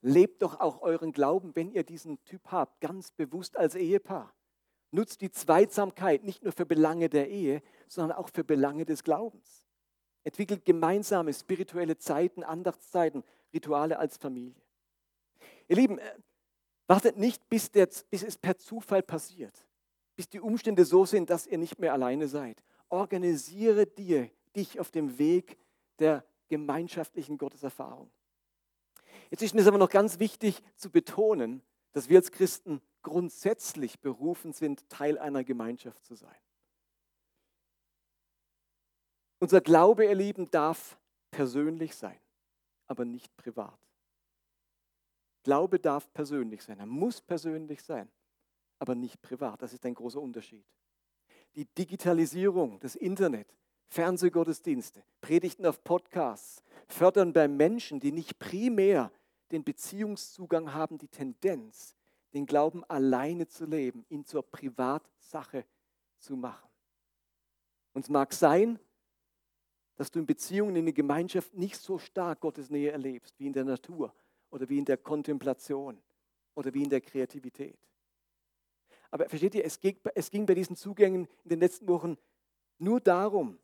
Lebt 0.02 0.42
doch 0.42 0.60
auch 0.60 0.82
euren 0.82 1.12
Glauben, 1.12 1.56
wenn 1.56 1.72
ihr 1.72 1.82
diesen 1.82 2.22
Typ 2.24 2.52
habt, 2.52 2.80
ganz 2.80 3.10
bewusst 3.10 3.56
als 3.56 3.74
Ehepaar. 3.74 4.32
Nutzt 4.90 5.20
die 5.20 5.30
Zweitsamkeit 5.30 6.22
nicht 6.22 6.42
nur 6.42 6.52
für 6.52 6.66
Belange 6.66 7.08
der 7.08 7.28
Ehe, 7.28 7.62
sondern 7.88 8.16
auch 8.16 8.28
für 8.28 8.44
Belange 8.44 8.84
des 8.84 9.02
Glaubens. 9.02 9.67
Entwickelt 10.28 10.66
gemeinsame 10.66 11.32
spirituelle 11.32 11.96
Zeiten, 11.96 12.44
Andachtszeiten, 12.44 13.24
Rituale 13.54 13.98
als 13.98 14.18
Familie. 14.18 14.60
Ihr 15.68 15.76
Lieben, 15.76 15.98
äh, 15.98 16.14
wartet 16.86 17.16
nicht, 17.16 17.48
bis, 17.48 17.70
der, 17.70 17.88
bis 18.10 18.22
es 18.22 18.36
per 18.36 18.58
Zufall 18.58 19.02
passiert, 19.02 19.66
bis 20.16 20.28
die 20.28 20.40
Umstände 20.40 20.84
so 20.84 21.06
sind, 21.06 21.30
dass 21.30 21.46
ihr 21.46 21.56
nicht 21.56 21.78
mehr 21.78 21.94
alleine 21.94 22.28
seid. 22.28 22.62
Organisiere 22.90 23.86
dir, 23.86 24.30
dich 24.54 24.78
auf 24.78 24.90
dem 24.90 25.18
Weg 25.18 25.56
der 25.98 26.26
gemeinschaftlichen 26.48 27.38
Gotteserfahrung. 27.38 28.10
Jetzt 29.30 29.42
ist 29.42 29.54
mir 29.54 29.66
aber 29.66 29.78
noch 29.78 29.88
ganz 29.88 30.18
wichtig 30.18 30.62
zu 30.76 30.90
betonen, 30.90 31.62
dass 31.92 32.10
wir 32.10 32.18
als 32.18 32.32
Christen 32.32 32.82
grundsätzlich 33.00 33.98
berufen 34.00 34.52
sind, 34.52 34.90
Teil 34.90 35.16
einer 35.16 35.42
Gemeinschaft 35.42 36.04
zu 36.04 36.16
sein. 36.16 36.36
Unser 39.40 39.60
Glaube, 39.60 40.04
ihr 40.04 40.14
Lieben, 40.14 40.50
darf 40.50 40.98
persönlich 41.30 41.94
sein, 41.94 42.18
aber 42.86 43.04
nicht 43.04 43.36
privat. 43.36 43.78
Glaube 45.44 45.78
darf 45.78 46.12
persönlich 46.12 46.62
sein, 46.62 46.78
er 46.78 46.86
muss 46.86 47.20
persönlich 47.20 47.82
sein, 47.82 48.10
aber 48.78 48.94
nicht 48.94 49.22
privat. 49.22 49.62
Das 49.62 49.72
ist 49.72 49.86
ein 49.86 49.94
großer 49.94 50.20
Unterschied. 50.20 50.64
Die 51.54 51.64
Digitalisierung, 51.64 52.80
das 52.80 52.96
Internet, 52.96 53.54
Fernsehgottesdienste, 53.88 55.02
Predigten 55.20 55.64
auf 55.64 55.82
Podcasts 55.82 56.62
fördern 56.88 57.32
bei 57.32 57.48
Menschen, 57.48 58.00
die 58.00 58.12
nicht 58.12 58.38
primär 58.38 59.10
den 59.50 59.64
Beziehungszugang 59.64 60.74
haben, 60.74 60.98
die 60.98 61.08
Tendenz, 61.08 61.96
den 62.34 62.44
Glauben 62.44 62.84
alleine 62.84 63.46
zu 63.46 63.64
leben, 63.64 64.04
ihn 64.10 64.24
zur 64.24 64.42
Privatsache 64.42 65.64
zu 66.18 66.36
machen. 66.36 66.68
Und 67.94 68.04
es 68.04 68.10
mag 68.10 68.34
sein, 68.34 68.78
dass 69.98 70.12
du 70.12 70.20
in 70.20 70.26
Beziehungen, 70.26 70.76
in 70.76 70.84
der 70.86 70.94
Gemeinschaft 70.94 71.52
nicht 71.54 71.76
so 71.76 71.98
stark 71.98 72.40
Gottes 72.40 72.70
Nähe 72.70 72.92
erlebst, 72.92 73.38
wie 73.38 73.48
in 73.48 73.52
der 73.52 73.64
Natur 73.64 74.14
oder 74.48 74.68
wie 74.68 74.78
in 74.78 74.84
der 74.84 74.96
Kontemplation 74.96 76.00
oder 76.54 76.72
wie 76.72 76.84
in 76.84 76.88
der 76.88 77.00
Kreativität. 77.00 77.76
Aber 79.10 79.28
versteht 79.28 79.56
ihr, 79.56 79.64
es 79.64 79.80
ging, 79.80 80.46
bei 80.46 80.54
diesen 80.54 80.76
Zugängen 80.76 81.26
in 81.42 81.48
den 81.48 81.58
letzten 81.58 81.88
Wochen 81.88 82.16
nur 82.78 83.00
darum, 83.00 83.58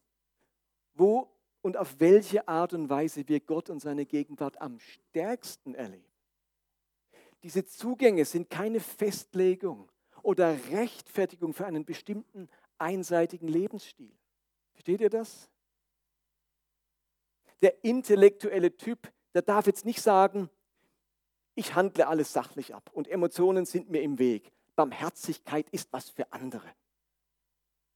wo 0.95 1.31
und 1.63 1.77
auf 1.77 2.01
welche 2.01 2.49
Art 2.49 2.73
und 2.73 2.91
Weise 2.91 3.29
wir 3.29 3.39
Gott 3.39 3.71
und 3.71 3.79
seine 3.79 4.05
Gegenwart 4.05 4.61
am 4.61 4.81
stärksten 4.81 5.77
erleben. 5.77 6.05
Diese 7.45 7.65
Zugänge 7.65 8.25
sind 8.25 8.51
keine 8.51 8.81
Festlegung 8.81 9.89
oder 10.23 10.59
Rechtfertigung 10.71 11.55
für 11.55 11.67
einen 11.67 11.85
bestimmten 11.85 12.49
einseitigen 12.79 13.47
Lebensstil. 13.47 14.11
Versteht 14.73 15.01
ihr 15.01 15.11
das? 15.11 15.49
Der 17.63 17.85
intellektuelle 17.85 18.77
Typ, 18.77 19.13
der 19.35 19.43
darf 19.43 19.67
jetzt 19.67 19.85
nicht 19.85 20.03
sagen, 20.03 20.51
ich 21.55 21.75
handle 21.75 22.09
alles 22.09 22.33
sachlich 22.33 22.75
ab 22.75 22.91
und 22.93 23.09
Emotionen 23.09 23.65
sind 23.65 23.91
mir 23.91 24.03
im 24.03 24.19
Weg. 24.19 24.53
Barmherzigkeit 24.77 25.69
ist 25.71 25.93
was 25.93 26.11
für 26.11 26.33
andere. 26.33 26.67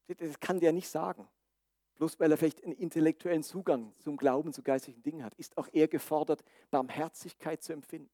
Das 0.06 0.40
kann 0.40 0.60
der 0.60 0.72
nicht 0.72 0.88
sagen. 0.88 1.28
Bloß 1.96 2.20
weil 2.20 2.30
er 2.30 2.38
vielleicht 2.38 2.62
einen 2.62 2.74
intellektuellen 2.74 3.42
Zugang 3.42 3.92
zum 3.98 4.16
Glauben, 4.16 4.52
zu 4.52 4.62
geistigen 4.62 5.02
Dingen 5.02 5.24
hat, 5.24 5.34
ist 5.34 5.58
auch 5.58 5.68
er 5.72 5.88
gefordert, 5.88 6.44
Barmherzigkeit 6.70 7.62
zu 7.62 7.72
empfinden. 7.72 8.10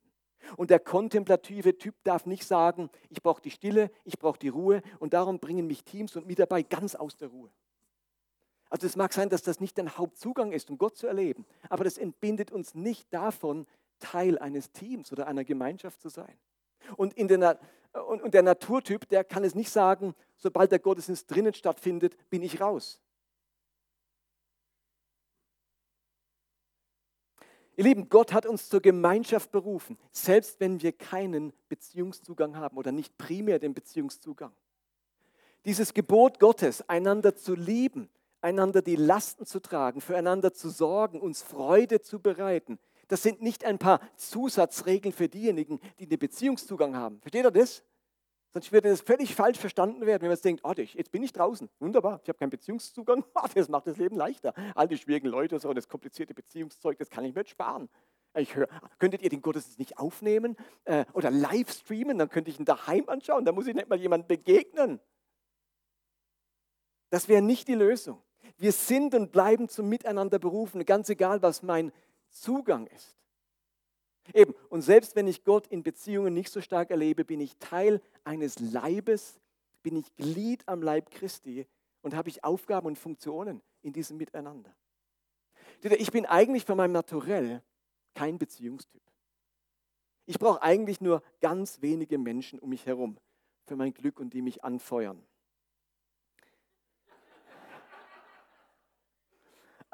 Und 0.56 0.70
der 0.70 0.80
kontemplative 0.80 1.76
Typ 1.76 1.94
darf 2.02 2.26
nicht 2.26 2.46
sagen, 2.46 2.90
ich 3.10 3.22
brauche 3.22 3.42
die 3.42 3.50
Stille, 3.50 3.90
ich 4.04 4.18
brauche 4.18 4.38
die 4.38 4.48
Ruhe 4.48 4.82
und 4.98 5.12
darum 5.12 5.38
bringen 5.38 5.66
mich 5.66 5.84
Teams 5.84 6.16
und 6.16 6.26
Mitarbeiter 6.26 6.76
ganz 6.76 6.94
aus 6.94 7.16
der 7.16 7.28
Ruhe. 7.28 7.50
Also 8.74 8.88
es 8.88 8.96
mag 8.96 9.12
sein, 9.12 9.28
dass 9.28 9.42
das 9.42 9.60
nicht 9.60 9.78
dein 9.78 9.96
Hauptzugang 9.96 10.50
ist, 10.50 10.68
um 10.68 10.78
Gott 10.78 10.96
zu 10.96 11.06
erleben, 11.06 11.46
aber 11.68 11.84
das 11.84 11.96
entbindet 11.96 12.50
uns 12.50 12.74
nicht 12.74 13.06
davon, 13.14 13.68
Teil 14.00 14.36
eines 14.36 14.72
Teams 14.72 15.12
oder 15.12 15.28
einer 15.28 15.44
Gemeinschaft 15.44 16.02
zu 16.02 16.08
sein. 16.08 16.36
Und, 16.96 17.14
in 17.14 17.28
der, 17.28 17.60
und, 18.08 18.20
und 18.20 18.34
der 18.34 18.42
Naturtyp, 18.42 19.08
der 19.08 19.22
kann 19.22 19.44
es 19.44 19.54
nicht 19.54 19.70
sagen, 19.70 20.16
sobald 20.36 20.72
der 20.72 20.80
Gottesdienst 20.80 21.30
drinnen 21.30 21.54
stattfindet, 21.54 22.16
bin 22.30 22.42
ich 22.42 22.60
raus. 22.60 23.00
Ihr 27.76 27.84
Lieben, 27.84 28.08
Gott 28.08 28.32
hat 28.32 28.44
uns 28.44 28.68
zur 28.68 28.80
Gemeinschaft 28.80 29.52
berufen, 29.52 29.96
selbst 30.10 30.58
wenn 30.58 30.82
wir 30.82 30.90
keinen 30.90 31.52
Beziehungszugang 31.68 32.56
haben 32.56 32.76
oder 32.76 32.90
nicht 32.90 33.16
primär 33.18 33.60
den 33.60 33.72
Beziehungszugang. 33.72 34.52
Dieses 35.64 35.94
Gebot 35.94 36.40
Gottes, 36.40 36.88
einander 36.88 37.36
zu 37.36 37.54
lieben, 37.54 38.10
einander 38.44 38.82
die 38.82 38.96
Lasten 38.96 39.46
zu 39.46 39.58
tragen, 39.60 40.00
füreinander 40.00 40.52
zu 40.52 40.68
sorgen, 40.68 41.20
uns 41.20 41.42
Freude 41.42 42.02
zu 42.02 42.20
bereiten, 42.20 42.78
das 43.08 43.22
sind 43.22 43.42
nicht 43.42 43.64
ein 43.64 43.78
paar 43.78 44.00
Zusatzregeln 44.16 45.12
für 45.12 45.28
diejenigen, 45.28 45.80
die 45.98 46.06
den 46.06 46.18
Beziehungszugang 46.18 46.96
haben. 46.96 47.20
Versteht 47.20 47.44
ihr 47.44 47.50
das? 47.50 47.82
Sonst 48.52 48.70
würde 48.70 48.88
das 48.88 49.00
völlig 49.00 49.34
falsch 49.34 49.58
verstanden 49.58 50.06
werden, 50.06 50.22
wenn 50.22 50.28
man 50.28 50.36
jetzt 50.36 50.44
denkt, 50.44 50.62
oh, 50.64 50.72
jetzt 50.76 51.10
bin 51.10 51.22
ich 51.24 51.32
draußen, 51.32 51.68
wunderbar, 51.80 52.20
ich 52.22 52.28
habe 52.28 52.38
keinen 52.38 52.50
Beziehungszugang, 52.50 53.24
das 53.54 53.68
macht 53.68 53.86
das 53.86 53.96
Leben 53.96 54.16
leichter. 54.16 54.54
All 54.74 54.86
die 54.86 54.96
schwierigen 54.96 55.26
Leute, 55.26 55.58
so 55.58 55.72
das 55.72 55.88
komplizierte 55.88 56.34
Beziehungszeug, 56.34 56.98
das 56.98 57.10
kann 57.10 57.24
ich 57.24 57.34
mir 57.34 57.40
jetzt 57.40 57.50
sparen. 57.50 57.88
Ich 58.36 58.54
hör, 58.54 58.68
könntet 58.98 59.22
ihr 59.22 59.30
den 59.30 59.42
Gottesdienst 59.42 59.78
nicht 59.78 59.98
aufnehmen 59.98 60.56
äh, 60.84 61.04
oder 61.12 61.30
live 61.30 61.70
streamen, 61.70 62.18
dann 62.18 62.28
könnte 62.28 62.50
ich 62.50 62.58
ihn 62.58 62.64
daheim 62.64 63.08
anschauen, 63.08 63.44
da 63.44 63.52
muss 63.52 63.66
ich 63.66 63.74
nicht 63.74 63.88
mal 63.88 63.98
jemandem 63.98 64.28
begegnen. 64.28 65.00
Das 67.10 67.28
wäre 67.28 67.42
nicht 67.42 67.68
die 67.68 67.74
Lösung. 67.74 68.20
Wir 68.56 68.72
sind 68.72 69.14
und 69.14 69.32
bleiben 69.32 69.68
zum 69.68 69.88
Miteinander 69.88 70.38
berufen, 70.38 70.84
ganz 70.84 71.08
egal, 71.08 71.42
was 71.42 71.62
mein 71.62 71.92
Zugang 72.30 72.86
ist. 72.86 73.16
Eben, 74.32 74.54
und 74.70 74.82
selbst 74.82 75.16
wenn 75.16 75.26
ich 75.26 75.44
Gott 75.44 75.66
in 75.66 75.82
Beziehungen 75.82 76.32
nicht 76.32 76.50
so 76.50 76.60
stark 76.60 76.90
erlebe, 76.90 77.24
bin 77.24 77.40
ich 77.40 77.56
Teil 77.58 78.00
eines 78.22 78.58
Leibes, 78.58 79.38
bin 79.82 79.96
ich 79.96 80.14
Glied 80.16 80.66
am 80.66 80.82
Leib 80.82 81.10
Christi 81.10 81.66
und 82.00 82.14
habe 82.14 82.30
ich 82.30 82.42
Aufgaben 82.42 82.86
und 82.86 82.98
Funktionen 82.98 83.60
in 83.82 83.92
diesem 83.92 84.16
Miteinander. 84.16 84.74
Ich 85.82 86.10
bin 86.10 86.24
eigentlich 86.24 86.64
von 86.64 86.78
meinem 86.78 86.92
Naturell 86.92 87.62
kein 88.14 88.38
Beziehungstyp. 88.38 89.02
Ich 90.26 90.38
brauche 90.38 90.62
eigentlich 90.62 91.02
nur 91.02 91.22
ganz 91.40 91.82
wenige 91.82 92.16
Menschen 92.16 92.58
um 92.58 92.70
mich 92.70 92.86
herum 92.86 93.18
für 93.64 93.76
mein 93.76 93.92
Glück 93.92 94.20
und 94.20 94.32
die 94.32 94.40
mich 94.40 94.64
anfeuern. 94.64 95.22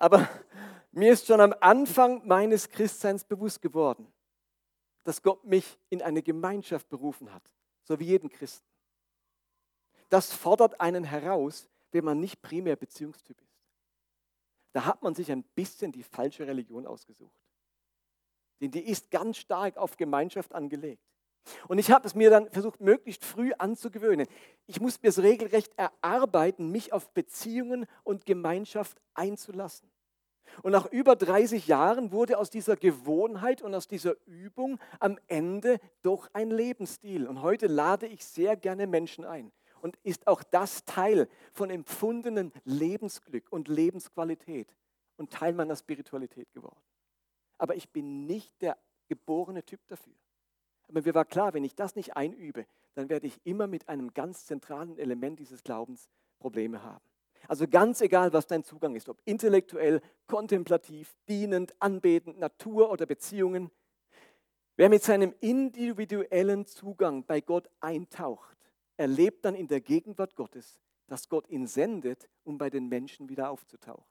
Aber 0.00 0.28
mir 0.90 1.12
ist 1.12 1.28
schon 1.28 1.40
am 1.40 1.54
Anfang 1.60 2.26
meines 2.26 2.68
Christseins 2.68 3.22
bewusst 3.22 3.62
geworden, 3.62 4.12
dass 5.04 5.22
Gott 5.22 5.44
mich 5.44 5.78
in 5.90 6.02
eine 6.02 6.22
Gemeinschaft 6.22 6.88
berufen 6.88 7.32
hat, 7.32 7.42
so 7.84 8.00
wie 8.00 8.06
jeden 8.06 8.28
Christen. 8.28 8.66
Das 10.08 10.32
fordert 10.32 10.80
einen 10.80 11.04
heraus, 11.04 11.68
wenn 11.92 12.04
man 12.04 12.18
nicht 12.18 12.42
primär 12.42 12.74
Beziehungstyp 12.74 13.40
ist. 13.40 13.60
Da 14.72 14.84
hat 14.84 15.02
man 15.02 15.14
sich 15.14 15.30
ein 15.30 15.42
bisschen 15.42 15.92
die 15.92 16.02
falsche 16.02 16.46
Religion 16.46 16.86
ausgesucht. 16.86 17.36
Denn 18.60 18.70
die 18.70 18.84
ist 18.84 19.10
ganz 19.10 19.36
stark 19.36 19.76
auf 19.76 19.96
Gemeinschaft 19.96 20.52
angelegt. 20.52 21.02
Und 21.68 21.78
ich 21.78 21.90
habe 21.90 22.06
es 22.06 22.14
mir 22.14 22.30
dann 22.30 22.50
versucht, 22.50 22.80
möglichst 22.80 23.24
früh 23.24 23.52
anzugewöhnen. 23.58 24.26
Ich 24.66 24.80
muss 24.80 25.02
mir 25.02 25.08
es 25.08 25.22
regelrecht 25.22 25.72
erarbeiten, 25.76 26.70
mich 26.70 26.92
auf 26.92 27.10
Beziehungen 27.10 27.86
und 28.04 28.26
Gemeinschaft 28.26 29.00
einzulassen. 29.14 29.90
Und 30.62 30.72
nach 30.72 30.86
über 30.86 31.16
30 31.16 31.66
Jahren 31.66 32.12
wurde 32.12 32.38
aus 32.38 32.50
dieser 32.50 32.76
Gewohnheit 32.76 33.62
und 33.62 33.74
aus 33.74 33.88
dieser 33.88 34.14
Übung 34.26 34.78
am 34.98 35.18
Ende 35.28 35.78
doch 36.02 36.28
ein 36.32 36.50
Lebensstil. 36.50 37.26
Und 37.26 37.42
heute 37.42 37.66
lade 37.66 38.06
ich 38.06 38.24
sehr 38.24 38.56
gerne 38.56 38.86
Menschen 38.86 39.24
ein. 39.24 39.52
Und 39.80 39.96
ist 40.02 40.26
auch 40.26 40.42
das 40.42 40.84
Teil 40.84 41.28
von 41.52 41.70
empfundenen 41.70 42.52
Lebensglück 42.64 43.50
und 43.50 43.68
Lebensqualität 43.68 44.76
und 45.16 45.30
Teil 45.30 45.54
meiner 45.54 45.76
Spiritualität 45.76 46.52
geworden. 46.52 46.80
Aber 47.56 47.76
ich 47.76 47.88
bin 47.88 48.26
nicht 48.26 48.60
der 48.60 48.76
geborene 49.08 49.64
Typ 49.64 49.80
dafür. 49.88 50.12
Aber 50.90 51.02
mir 51.02 51.14
war 51.14 51.24
klar, 51.24 51.54
wenn 51.54 51.62
ich 51.62 51.76
das 51.76 51.94
nicht 51.94 52.16
einübe, 52.16 52.66
dann 52.94 53.08
werde 53.08 53.28
ich 53.28 53.38
immer 53.44 53.68
mit 53.68 53.88
einem 53.88 54.12
ganz 54.12 54.46
zentralen 54.46 54.98
Element 54.98 55.38
dieses 55.38 55.62
Glaubens 55.62 56.10
Probleme 56.40 56.82
haben. 56.82 57.04
Also 57.46 57.68
ganz 57.68 58.00
egal, 58.00 58.32
was 58.32 58.48
dein 58.48 58.64
Zugang 58.64 58.96
ist, 58.96 59.08
ob 59.08 59.20
intellektuell, 59.24 60.00
kontemplativ, 60.26 61.14
dienend, 61.28 61.80
anbetend, 61.80 62.40
Natur 62.40 62.90
oder 62.90 63.06
Beziehungen. 63.06 63.70
Wer 64.74 64.88
mit 64.88 65.04
seinem 65.04 65.32
individuellen 65.38 66.66
Zugang 66.66 67.24
bei 67.24 67.40
Gott 67.40 67.70
eintaucht, 67.78 68.56
erlebt 68.96 69.44
dann 69.44 69.54
in 69.54 69.68
der 69.68 69.80
Gegenwart 69.80 70.34
Gottes, 70.34 70.80
dass 71.06 71.28
Gott 71.28 71.48
ihn 71.48 71.68
sendet, 71.68 72.28
um 72.42 72.58
bei 72.58 72.68
den 72.68 72.88
Menschen 72.88 73.28
wieder 73.28 73.50
aufzutauchen. 73.50 74.10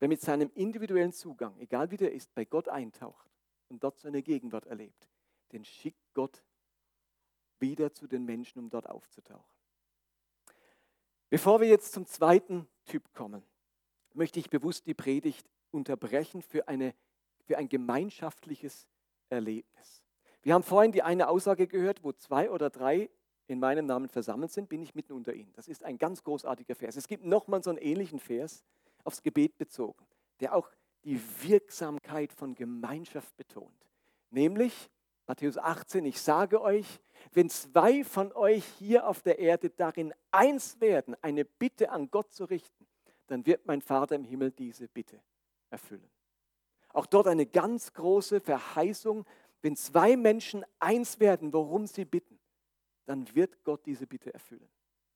Wer 0.00 0.08
mit 0.08 0.20
seinem 0.20 0.50
individuellen 0.54 1.12
Zugang, 1.12 1.56
egal 1.58 1.92
wie 1.92 1.98
der 1.98 2.12
ist, 2.12 2.34
bei 2.34 2.44
Gott 2.44 2.68
eintaucht 2.68 3.33
und 3.74 3.82
dort 3.82 3.98
seine 3.98 4.22
Gegenwart 4.22 4.66
erlebt, 4.66 5.08
den 5.50 5.64
schickt 5.64 6.14
Gott 6.14 6.44
wieder 7.58 7.92
zu 7.92 8.06
den 8.06 8.24
Menschen, 8.24 8.60
um 8.60 8.70
dort 8.70 8.88
aufzutauchen. 8.88 9.52
Bevor 11.28 11.60
wir 11.60 11.66
jetzt 11.66 11.92
zum 11.92 12.06
zweiten 12.06 12.68
Typ 12.84 13.12
kommen, 13.12 13.42
möchte 14.12 14.38
ich 14.38 14.48
bewusst 14.48 14.86
die 14.86 14.94
Predigt 14.94 15.50
unterbrechen 15.72 16.40
für, 16.40 16.68
eine, 16.68 16.94
für 17.46 17.58
ein 17.58 17.68
gemeinschaftliches 17.68 18.86
Erlebnis. 19.28 20.04
Wir 20.42 20.54
haben 20.54 20.62
vorhin 20.62 20.92
die 20.92 21.02
eine 21.02 21.28
Aussage 21.28 21.66
gehört, 21.66 22.04
wo 22.04 22.12
zwei 22.12 22.52
oder 22.52 22.70
drei 22.70 23.10
in 23.48 23.58
meinem 23.58 23.86
Namen 23.86 24.08
versammelt 24.08 24.52
sind, 24.52 24.68
bin 24.68 24.82
ich 24.82 24.94
mitten 24.94 25.14
unter 25.14 25.34
ihnen. 25.34 25.52
Das 25.54 25.66
ist 25.66 25.82
ein 25.82 25.98
ganz 25.98 26.22
großartiger 26.22 26.76
Vers. 26.76 26.94
Es 26.94 27.08
gibt 27.08 27.24
nochmal 27.24 27.64
so 27.64 27.70
einen 27.70 27.80
ähnlichen 27.80 28.20
Vers 28.20 28.62
aufs 29.02 29.20
Gebet 29.20 29.58
bezogen, 29.58 30.06
der 30.38 30.54
auch 30.54 30.70
die 31.04 31.20
Wirksamkeit 31.42 32.32
von 32.32 32.54
Gemeinschaft 32.54 33.36
betont. 33.36 33.72
Nämlich 34.30 34.90
Matthäus 35.26 35.56
18, 35.56 36.04
ich 36.04 36.20
sage 36.20 36.60
euch, 36.60 37.00
wenn 37.32 37.48
zwei 37.48 38.04
von 38.04 38.32
euch 38.32 38.64
hier 38.78 39.06
auf 39.06 39.22
der 39.22 39.38
Erde 39.38 39.70
darin 39.70 40.12
eins 40.30 40.80
werden, 40.80 41.16
eine 41.22 41.44
Bitte 41.44 41.90
an 41.90 42.10
Gott 42.10 42.32
zu 42.32 42.44
richten, 42.44 42.86
dann 43.26 43.46
wird 43.46 43.66
mein 43.66 43.80
Vater 43.80 44.16
im 44.16 44.24
Himmel 44.24 44.50
diese 44.50 44.86
Bitte 44.88 45.20
erfüllen. 45.70 46.10
Auch 46.90 47.06
dort 47.06 47.26
eine 47.26 47.46
ganz 47.46 47.92
große 47.92 48.40
Verheißung, 48.40 49.24
wenn 49.62 49.76
zwei 49.76 50.16
Menschen 50.16 50.64
eins 50.78 51.18
werden, 51.20 51.52
worum 51.52 51.86
sie 51.86 52.04
bitten, 52.04 52.38
dann 53.06 53.34
wird 53.34 53.64
Gott 53.64 53.86
diese 53.86 54.06
Bitte 54.06 54.32
erfüllen. 54.32 54.68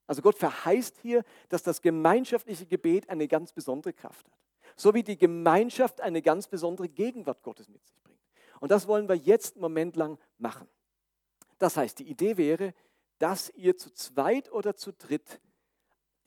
Also 0.07 0.23
Gott 0.23 0.37
verheißt 0.39 0.97
hier, 1.03 1.23
dass 1.49 1.61
das 1.61 1.81
gemeinschaftliche 1.81 2.65
Gebet 2.65 3.07
eine 3.09 3.27
ganz 3.27 3.53
besondere 3.53 3.93
Kraft 3.93 4.25
hat. 4.27 4.39
So 4.79 4.93
wie 4.93 5.03
die 5.03 5.17
Gemeinschaft 5.17 5.99
eine 5.99 6.21
ganz 6.21 6.47
besondere 6.47 6.87
Gegenwart 6.87 7.43
Gottes 7.43 7.67
mit 7.67 7.85
sich 7.85 8.01
bringt. 8.01 8.21
Und 8.61 8.71
das 8.71 8.87
wollen 8.87 9.09
wir 9.09 9.15
jetzt 9.15 9.55
einen 9.55 9.61
Moment 9.61 9.97
lang 9.97 10.17
machen. 10.37 10.69
Das 11.57 11.75
heißt, 11.75 11.99
die 11.99 12.09
Idee 12.09 12.37
wäre, 12.37 12.73
dass 13.17 13.49
ihr 13.55 13.75
zu 13.75 13.91
zweit 13.93 14.49
oder 14.53 14.77
zu 14.77 14.93
dritt 14.93 15.41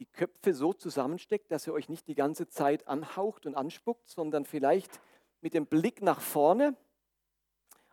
die 0.01 0.05
Köpfe 0.05 0.53
so 0.53 0.75
zusammensteckt, 0.75 1.51
dass 1.51 1.67
ihr 1.67 1.73
euch 1.73 1.89
nicht 1.89 2.07
die 2.09 2.15
ganze 2.15 2.47
Zeit 2.47 2.87
anhaucht 2.89 3.47
und 3.47 3.55
anspuckt, 3.55 4.07
sondern 4.11 4.45
vielleicht 4.45 5.01
mit 5.41 5.55
dem 5.55 5.65
Blick 5.65 6.03
nach 6.03 6.21
vorne. 6.21 6.77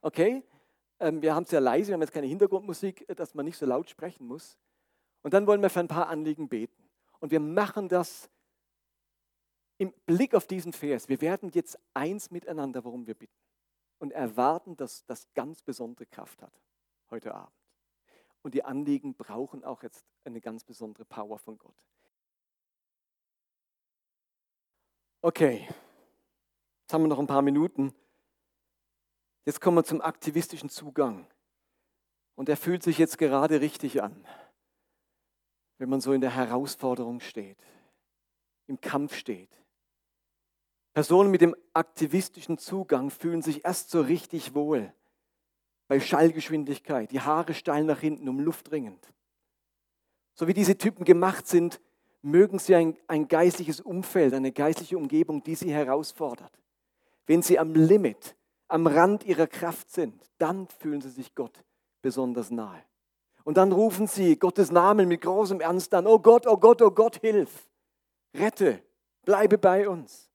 Okay, 0.02 0.44
ähm, 1.00 1.22
wir 1.22 1.36
haben 1.36 1.44
es 1.44 1.52
ja 1.52 1.60
leise, 1.60 1.88
wir 1.88 1.94
haben 1.94 2.02
jetzt 2.02 2.12
keine 2.12 2.28
Hintergrundmusik, 2.28 3.08
dass 3.16 3.34
man 3.34 3.46
nicht 3.46 3.58
so 3.58 3.66
laut 3.66 3.90
sprechen 3.90 4.28
muss. 4.28 4.58
Und 5.22 5.34
dann 5.34 5.48
wollen 5.48 5.62
wir 5.62 5.70
für 5.70 5.80
ein 5.80 5.88
paar 5.88 6.10
Anliegen 6.10 6.50
beten. 6.50 6.84
Und 7.22 7.32
wir 7.32 7.40
machen 7.40 7.88
das 7.88 8.30
im 9.80 9.94
Blick 10.06 10.36
auf 10.36 10.46
diesen 10.46 10.74
Vers. 10.74 11.10
Wir 11.10 11.22
werden 11.22 11.50
jetzt 11.54 11.80
eins 11.94 12.30
miteinander, 12.30 12.84
worum 12.84 13.08
wir 13.08 13.16
bitten. 13.16 13.34
Und 13.98 14.12
erwarten, 14.12 14.78
dass 14.78 15.06
das 15.06 15.28
ganz 15.34 15.62
besondere 15.64 16.06
Kraft 16.06 16.42
hat 16.42 16.54
heute 17.10 17.34
Abend. 17.34 17.56
Und 18.44 18.54
die 18.54 18.64
Anliegen 18.64 19.16
brauchen 19.16 19.64
auch 19.64 19.82
jetzt 19.82 20.06
eine 20.26 20.42
ganz 20.42 20.64
besondere 20.64 21.06
Power 21.06 21.40
von 21.40 21.58
Gott. 21.58 21.76
Okay, 25.22 25.68
jetzt 26.82 26.94
haben 26.94 27.04
wir 27.04 27.08
noch 27.08 27.20
ein 27.20 27.28
paar 27.28 27.42
Minuten. 27.42 27.94
Jetzt 29.46 29.60
kommen 29.60 29.78
wir 29.78 29.84
zum 29.84 30.02
aktivistischen 30.02 30.70
Zugang. 30.70 31.28
Und 32.36 32.48
er 32.48 32.58
fühlt 32.58 32.84
sich 32.84 32.98
jetzt 32.98 33.18
gerade 33.18 33.60
richtig 33.60 34.02
an, 34.02 34.26
wenn 35.78 35.90
man 35.90 36.00
so 36.00 36.14
in 36.14 36.22
der 36.22 36.36
Herausforderung 36.36 37.20
steht, 37.20 37.62
im 38.68 38.80
Kampf 38.80 39.16
steht. 39.16 39.59
Personen 40.94 41.32
mit 41.32 41.42
dem 41.42 41.56
aktivistischen 41.74 42.58
Zugang 42.58 43.10
fühlen 43.10 43.42
sich 43.42 43.66
erst 43.66 43.90
so 43.90 44.02
richtig 44.02 44.54
wohl, 44.56 44.94
bei 45.88 46.00
Schallgeschwindigkeit, 46.00 47.12
die 47.12 47.22
Haare 47.22 47.54
steil 47.54 47.84
nach 47.84 48.00
hinten, 48.00 48.30
um 48.30 48.40
Luft 48.40 48.70
dringend. 48.70 49.12
So 50.36 50.48
wie 50.48 50.54
diese 50.54 50.78
Typen 50.78 51.04
gemacht 51.04 51.48
sind, 51.48 51.82
mögen 52.22 52.60
sie 52.60 52.76
ein, 52.76 52.98
ein 53.08 53.28
geistliches 53.28 53.82
Umfeld, 53.82 54.34
eine 54.34 54.52
geistliche 54.52 54.98
Umgebung, 54.98 55.44
die 55.44 55.56
sie 55.56 55.72
herausfordert. 55.72 56.52
Wenn 57.26 57.42
sie 57.42 57.60
am 57.60 57.74
Limit, 57.74 58.36
am 58.68 58.88
Rand 58.88 59.26
ihrer 59.26 59.48
Kraft 59.48 59.92
sind, 59.92 60.30
dann 60.38 60.68
fühlen 60.68 61.02
sie 61.02 61.10
sich 61.10 61.34
Gott 61.34 61.64
besonders 62.02 62.52
nahe. 62.52 62.84
Und 63.44 63.58
dann 63.58 63.72
rufen 63.72 64.06
sie 64.06 64.38
Gottes 64.38 64.72
Namen 64.72 65.08
mit 65.08 65.22
großem 65.22 65.60
Ernst 65.60 65.94
an, 65.94 66.06
oh 66.06 66.20
Gott, 66.20 66.46
oh 66.46 66.58
Gott, 66.58 66.82
oh 66.82 66.92
Gott, 66.92 67.18
hilf, 67.18 67.68
rette, 68.36 68.84
bleibe 69.26 69.58
bei 69.58 69.90
uns. 69.90 70.29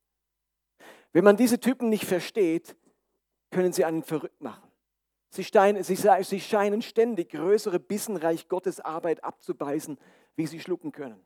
Wenn 1.15 1.25
man 1.25 1.37
diese 1.37 1.61
Typen 1.61 1.89
nicht 1.89 2.05
versteht, 2.05 2.77
können 3.51 3.73
sie 3.73 3.85
einen 3.85 4.03
verrückt 4.03 4.43
machen. 4.43 4.69
Sie, 5.31 5.45
stein, 5.45 5.81
sie, 5.83 5.97
sie 5.97 6.41
scheinen 6.41 6.83
ständig 6.83 7.31
größere 7.31 7.79
Bissenreich 7.79 8.49
Gottes 8.49 8.81
Arbeit 8.81 9.23
abzubeißen, 9.23 9.97
wie 10.35 10.47
sie 10.47 10.59
schlucken 10.59 10.91
können. 10.91 11.25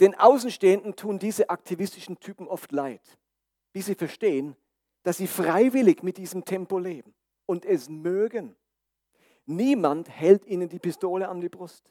Den 0.00 0.14
Außenstehenden 0.14 0.96
tun 0.96 1.18
diese 1.18 1.50
aktivistischen 1.50 2.18
Typen 2.20 2.48
oft 2.48 2.72
leid, 2.72 3.02
wie 3.74 3.82
sie 3.82 3.94
verstehen, 3.94 4.56
dass 5.02 5.18
sie 5.18 5.26
freiwillig 5.26 6.02
mit 6.02 6.16
diesem 6.16 6.46
Tempo 6.46 6.78
leben 6.78 7.14
und 7.44 7.66
es 7.66 7.90
mögen. 7.90 8.56
Niemand 9.44 10.08
hält 10.08 10.46
ihnen 10.46 10.70
die 10.70 10.78
Pistole 10.78 11.28
an 11.28 11.40
die 11.40 11.48
Brust. 11.50 11.84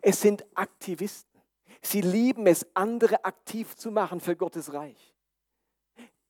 Es 0.00 0.22
sind 0.22 0.46
Aktivisten. 0.54 1.31
Sie 1.80 2.00
lieben 2.00 2.46
es, 2.46 2.66
andere 2.74 3.24
aktiv 3.24 3.74
zu 3.76 3.90
machen 3.90 4.20
für 4.20 4.36
Gottes 4.36 4.72
Reich 4.72 5.12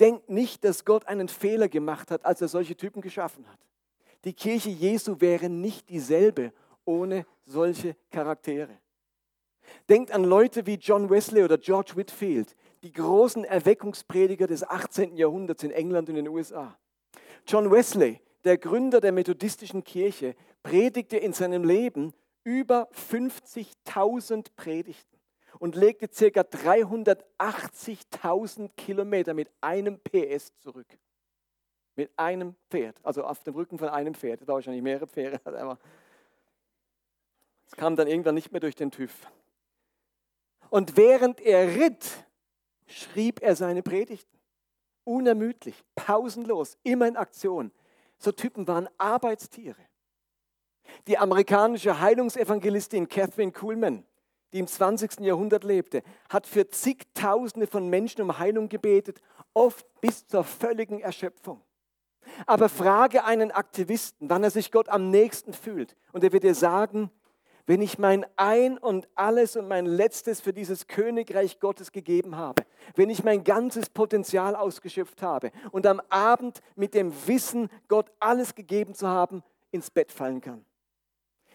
denkt 0.03 0.29
nicht, 0.29 0.65
dass 0.65 0.85
Gott 0.85 1.07
einen 1.07 1.29
Fehler 1.29 1.69
gemacht 1.69 2.11
hat, 2.11 2.25
als 2.25 2.41
er 2.41 2.49
solche 2.49 2.77
Typen 2.77 3.01
geschaffen 3.01 3.49
hat. 3.49 3.59
Die 4.25 4.33
Kirche 4.33 4.71
Jesu 4.71 5.21
wäre 5.21 5.49
nicht 5.49 5.89
dieselbe 5.89 6.53
ohne 6.85 7.25
solche 7.45 7.95
Charaktere. 8.11 8.79
Denkt 9.89 10.11
an 10.11 10.25
Leute 10.25 10.67
wie 10.67 10.75
John 10.75 11.09
Wesley 11.09 11.45
oder 11.45 11.57
George 11.57 11.93
Whitfield, 11.95 12.57
die 12.83 12.93
großen 12.93 13.45
Erweckungsprediger 13.45 14.49
des 14.49 14.69
18. 14.69 15.17
Jahrhunderts 15.17 15.63
in 15.63 15.71
England 15.71 16.09
und 16.09 16.17
in 16.17 16.25
den 16.25 16.35
USA. 16.35 16.77
John 17.47 17.71
Wesley, 17.71 18.21
der 18.43 18.59
Gründer 18.59 19.01
der 19.01 19.13
methodistischen 19.13 19.85
Kirche, 19.85 20.35
predigte 20.65 21.17
in 21.17 21.33
seinem 21.33 21.63
Leben 21.63 22.13
über 22.43 22.89
50.000 22.91 24.47
Predigten 24.57 25.12
und 25.63 25.77
legte 25.77 26.09
ca. 26.09 26.41
380.000 26.41 28.71
Kilometer 28.77 29.33
mit 29.33 29.49
einem 29.61 30.01
PS 30.01 30.53
zurück. 30.59 30.89
Mit 31.95 32.11
einem 32.19 32.57
Pferd, 32.69 32.97
also 33.05 33.23
auf 33.23 33.45
dem 33.45 33.55
Rücken 33.55 33.79
von 33.79 33.89
einem 33.89 34.17
Pferd. 34.17 34.41
Das 34.41 34.49
war 34.49 34.57
wahrscheinlich 34.57 34.83
mehrere 34.83 35.07
Pferde, 35.07 35.41
aber 35.45 35.79
es 37.65 37.77
kam 37.77 37.95
dann 37.95 38.09
irgendwann 38.09 38.35
nicht 38.35 38.51
mehr 38.51 38.61
durch 38.61 38.75
den 38.75 38.91
TÜV. 38.91 39.15
Und 40.69 40.97
während 40.97 41.41
er 41.41 41.77
ritt, 41.77 42.11
schrieb 42.89 43.41
er 43.41 43.55
seine 43.55 43.85
Predigten. 43.85 44.37
Unermüdlich, 45.05 45.85
pausenlos, 45.95 46.77
immer 46.83 47.07
in 47.07 47.17
Aktion. 47.17 47.71
So 48.19 48.33
Typen 48.33 48.67
waren 48.67 48.89
Arbeitstiere. 48.99 49.87
Die 51.07 51.19
amerikanische 51.19 52.01
Heilungsevangelistin 52.01 53.09
Catherine 53.09 53.53
Kuhlman 53.53 54.05
die 54.53 54.59
im 54.59 54.67
20. 54.67 55.21
Jahrhundert 55.21 55.65
lebte, 55.65 56.03
hat 56.29 56.47
für 56.47 56.69
zigtausende 56.69 57.67
von 57.67 57.89
Menschen 57.89 58.23
um 58.23 58.39
Heilung 58.39 58.69
gebetet, 58.69 59.21
oft 59.55 59.87
bis 60.01 60.27
zur 60.27 60.45
völligen 60.45 61.01
Erschöpfung. 61.01 61.61
Aber 62.47 62.69
frage 62.69 63.25
einen 63.25 63.51
Aktivisten, 63.51 64.31
wann 64.31 64.45
er 64.45 64.51
sich 64.51 64.71
Gott 64.71 64.89
am 64.89 65.11
nächsten 65.11 65.53
fühlt, 65.53 65.97
und 66.13 66.23
er 66.23 66.33
wird 66.33 66.45
dir 66.45 66.55
sagen, 66.55 67.11
wenn 67.67 67.81
ich 67.81 67.99
mein 67.99 68.27
Ein 68.37 68.77
und 68.77 69.09
alles 69.15 69.57
und 69.57 69.69
mein 69.69 69.87
Letztes 69.87 70.41
für 70.41 70.53
dieses 70.53 70.89
Königreich 70.89 71.61
Gottes 71.61 71.93
gegeben 71.93 72.37
habe, 72.37 72.65
wenn 72.97 73.09
ich 73.09 73.23
mein 73.23 73.45
ganzes 73.45 73.89
Potenzial 73.89 74.57
ausgeschöpft 74.57 75.23
habe 75.23 75.53
und 75.71 75.87
am 75.87 76.01
Abend 76.09 76.61
mit 76.75 76.95
dem 76.95 77.13
Wissen, 77.27 77.69
Gott 77.87 78.11
alles 78.19 78.55
gegeben 78.55 78.95
zu 78.95 79.07
haben, 79.07 79.43
ins 79.71 79.91
Bett 79.91 80.11
fallen 80.11 80.41
kann. 80.41 80.65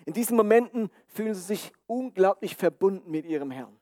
In 0.07 0.13
diesen 0.13 0.37
Momenten 0.37 0.89
fühlen 1.09 1.35
sie 1.35 1.41
sich 1.41 1.73
unglaublich 1.85 2.55
verbunden 2.55 3.11
mit 3.11 3.25
ihrem 3.25 3.51
Herrn. 3.51 3.77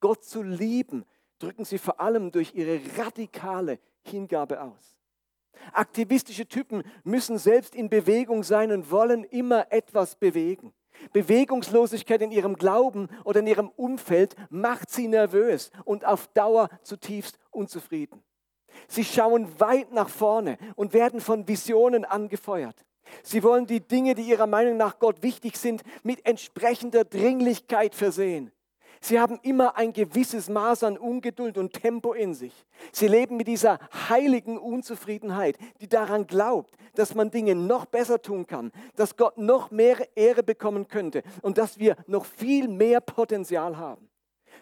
Gott 0.00 0.24
zu 0.24 0.42
lieben, 0.42 1.04
drücken 1.38 1.64
sie 1.64 1.78
vor 1.78 2.00
allem 2.00 2.32
durch 2.32 2.56
ihre 2.56 2.80
radikale 2.96 3.78
Hingabe 4.02 4.60
aus. 4.60 4.98
Aktivistische 5.72 6.48
Typen 6.48 6.82
müssen 7.04 7.38
selbst 7.38 7.76
in 7.76 7.88
Bewegung 7.88 8.42
sein 8.42 8.72
und 8.72 8.90
wollen 8.90 9.22
immer 9.22 9.70
etwas 9.70 10.16
bewegen. 10.16 10.72
Bewegungslosigkeit 11.12 12.20
in 12.20 12.32
ihrem 12.32 12.56
Glauben 12.56 13.08
oder 13.22 13.38
in 13.38 13.46
ihrem 13.46 13.68
Umfeld 13.68 14.34
macht 14.50 14.90
sie 14.90 15.06
nervös 15.06 15.70
und 15.84 16.04
auf 16.04 16.26
Dauer 16.26 16.68
zutiefst 16.82 17.38
unzufrieden. 17.52 18.24
Sie 18.88 19.04
schauen 19.04 19.60
weit 19.60 19.92
nach 19.92 20.08
vorne 20.08 20.58
und 20.74 20.94
werden 20.94 21.20
von 21.20 21.46
Visionen 21.46 22.04
angefeuert. 22.04 22.84
Sie 23.22 23.42
wollen 23.42 23.66
die 23.66 23.80
Dinge, 23.80 24.14
die 24.14 24.22
ihrer 24.22 24.46
Meinung 24.46 24.76
nach 24.76 24.98
Gott 24.98 25.22
wichtig 25.22 25.56
sind, 25.56 25.82
mit 26.02 26.24
entsprechender 26.26 27.04
Dringlichkeit 27.04 27.94
versehen. 27.94 28.52
Sie 29.00 29.20
haben 29.20 29.38
immer 29.42 29.76
ein 29.76 29.92
gewisses 29.92 30.48
Maß 30.48 30.82
an 30.82 30.98
Ungeduld 30.98 31.56
und 31.56 31.72
Tempo 31.72 32.12
in 32.14 32.34
sich. 32.34 32.52
Sie 32.92 33.06
leben 33.06 33.36
mit 33.36 33.46
dieser 33.46 33.78
heiligen 34.08 34.58
Unzufriedenheit, 34.58 35.56
die 35.80 35.88
daran 35.88 36.26
glaubt, 36.26 36.74
dass 36.94 37.14
man 37.14 37.30
Dinge 37.30 37.54
noch 37.54 37.86
besser 37.86 38.20
tun 38.20 38.46
kann, 38.46 38.72
dass 38.96 39.16
Gott 39.16 39.38
noch 39.38 39.70
mehr 39.70 40.08
Ehre 40.16 40.42
bekommen 40.42 40.88
könnte 40.88 41.22
und 41.42 41.58
dass 41.58 41.78
wir 41.78 41.96
noch 42.06 42.24
viel 42.24 42.66
mehr 42.66 43.00
Potenzial 43.00 43.76
haben. 43.76 44.08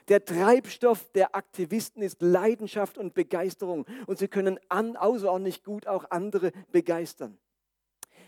Der 0.08 0.24
Treibstoff 0.24 1.10
der 1.14 1.34
Aktivisten 1.34 2.02
ist 2.02 2.22
Leidenschaft 2.22 2.98
und 2.98 3.14
Begeisterung 3.14 3.86
und 4.06 4.18
sie 4.18 4.28
können 4.28 4.60
an, 4.68 4.96
außerordentlich 4.96 5.64
gut 5.64 5.86
auch 5.86 6.10
andere 6.10 6.52
begeistern. 6.70 7.38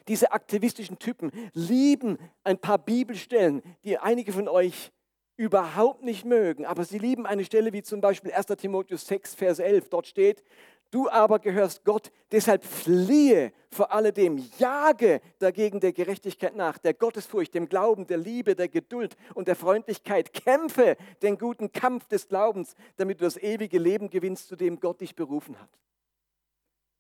Diese 0.08 0.32
aktivistischen 0.32 0.98
Typen 0.98 1.30
lieben 1.52 2.18
ein 2.42 2.58
paar 2.58 2.78
Bibelstellen, 2.78 3.62
die 3.84 3.98
einige 3.98 4.32
von 4.32 4.48
euch 4.48 4.90
überhaupt 5.36 6.02
nicht 6.02 6.24
mögen, 6.24 6.66
aber 6.66 6.84
sie 6.84 6.98
lieben 6.98 7.24
eine 7.24 7.44
Stelle 7.44 7.72
wie 7.72 7.82
zum 7.82 8.00
Beispiel 8.00 8.32
1. 8.32 8.46
Timotheus 8.46 9.06
6, 9.06 9.34
Vers 9.36 9.60
11. 9.60 9.88
Dort 9.88 10.08
steht, 10.08 10.42
du 10.90 11.08
aber 11.08 11.38
gehörst 11.38 11.84
Gott, 11.84 12.10
deshalb 12.32 12.64
fliehe 12.64 13.52
vor 13.70 13.92
alledem, 13.92 14.42
jage 14.58 15.20
dagegen 15.38 15.78
der 15.78 15.92
Gerechtigkeit 15.92 16.56
nach, 16.56 16.78
der 16.78 16.94
Gottesfurcht, 16.94 17.54
dem 17.54 17.68
Glauben, 17.68 18.06
der 18.06 18.16
Liebe, 18.16 18.56
der 18.56 18.68
Geduld 18.68 19.16
und 19.34 19.46
der 19.46 19.56
Freundlichkeit. 19.56 20.32
Kämpfe 20.32 20.96
den 21.22 21.38
guten 21.38 21.70
Kampf 21.70 22.08
des 22.08 22.26
Glaubens, 22.26 22.74
damit 22.96 23.20
du 23.20 23.24
das 23.24 23.36
ewige 23.36 23.78
Leben 23.78 24.10
gewinnst, 24.10 24.48
zu 24.48 24.56
dem 24.56 24.80
Gott 24.80 25.00
dich 25.02 25.14
berufen 25.14 25.60
hat. 25.60 25.70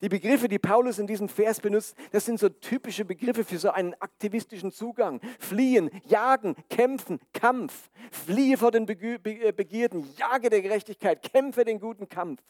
Die 0.00 0.08
Begriffe, 0.08 0.46
die 0.46 0.60
Paulus 0.60 1.00
in 1.00 1.08
diesem 1.08 1.28
Vers 1.28 1.60
benutzt, 1.60 1.96
das 2.12 2.24
sind 2.24 2.38
so 2.38 2.48
typische 2.48 3.04
Begriffe 3.04 3.44
für 3.44 3.58
so 3.58 3.70
einen 3.70 3.94
aktivistischen 3.94 4.70
Zugang. 4.70 5.20
Fliehen, 5.40 5.90
jagen, 6.06 6.54
kämpfen, 6.70 7.18
Kampf. 7.32 7.90
Fliehe 8.12 8.56
vor 8.56 8.70
den 8.70 8.88
äh, 8.88 9.52
Begierden, 9.52 10.08
jage 10.16 10.50
der 10.50 10.62
Gerechtigkeit, 10.62 11.22
kämpfe 11.22 11.64
den 11.64 11.80
guten 11.80 12.08
Kampf. 12.08 12.42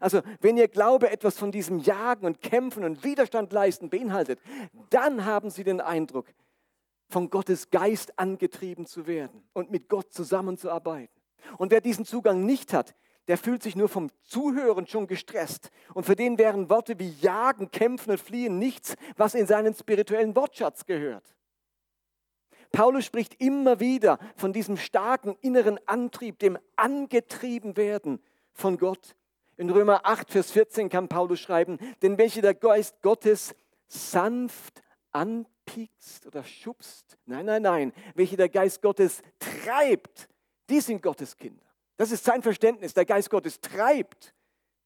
Also 0.00 0.20
wenn 0.40 0.56
ihr 0.56 0.68
Glaube 0.68 1.10
etwas 1.10 1.38
von 1.38 1.50
diesem 1.50 1.78
Jagen 1.78 2.26
und 2.26 2.42
Kämpfen 2.42 2.84
und 2.84 3.04
Widerstand 3.04 3.52
leisten 3.52 3.88
beinhaltet, 3.88 4.40
dann 4.90 5.24
haben 5.24 5.48
sie 5.50 5.64
den 5.64 5.80
Eindruck, 5.80 6.26
von 7.08 7.30
Gottes 7.30 7.70
Geist 7.70 8.18
angetrieben 8.18 8.84
zu 8.84 9.06
werden 9.06 9.44
und 9.52 9.70
mit 9.70 9.88
Gott 9.88 10.12
zusammenzuarbeiten. 10.12 11.14
Und 11.56 11.70
wer 11.70 11.80
diesen 11.80 12.04
Zugang 12.04 12.44
nicht 12.44 12.72
hat, 12.72 12.96
der 13.28 13.38
fühlt 13.38 13.62
sich 13.62 13.76
nur 13.76 13.88
vom 13.88 14.10
Zuhören 14.22 14.86
schon 14.86 15.06
gestresst. 15.06 15.70
Und 15.94 16.04
für 16.04 16.16
den 16.16 16.38
wären 16.38 16.70
Worte 16.70 16.98
wie 16.98 17.10
jagen, 17.20 17.70
kämpfen 17.70 18.12
und 18.12 18.20
fliehen 18.20 18.58
nichts, 18.58 18.94
was 19.16 19.34
in 19.34 19.46
seinen 19.46 19.74
spirituellen 19.74 20.36
Wortschatz 20.36 20.86
gehört. 20.86 21.24
Paulus 22.72 23.04
spricht 23.04 23.40
immer 23.40 23.80
wieder 23.80 24.18
von 24.36 24.52
diesem 24.52 24.76
starken 24.76 25.36
inneren 25.40 25.78
Antrieb, 25.86 26.38
dem 26.38 26.58
angetrieben 26.76 27.76
werden 27.76 28.20
von 28.52 28.76
Gott. 28.76 29.16
In 29.56 29.70
Römer 29.70 30.04
8, 30.04 30.30
Vers 30.30 30.50
14 30.50 30.88
kann 30.88 31.08
Paulus 31.08 31.40
schreiben, 31.40 31.78
denn 32.02 32.18
welche 32.18 32.42
der 32.42 32.54
Geist 32.54 33.00
Gottes 33.02 33.54
sanft 33.86 34.82
anpiekst 35.12 36.26
oder 36.26 36.44
schubst, 36.44 37.16
nein, 37.24 37.46
nein, 37.46 37.62
nein, 37.62 37.92
welche 38.14 38.36
der 38.36 38.50
Geist 38.50 38.82
Gottes 38.82 39.22
treibt, 39.38 40.28
die 40.68 40.80
sind 40.80 41.00
Gottes 41.00 41.36
Kinder. 41.36 41.65
Das 41.96 42.12
ist 42.12 42.24
sein 42.24 42.42
Verständnis. 42.42 42.94
Der 42.94 43.04
Geist 43.04 43.30
Gottes 43.30 43.60
treibt. 43.60 44.34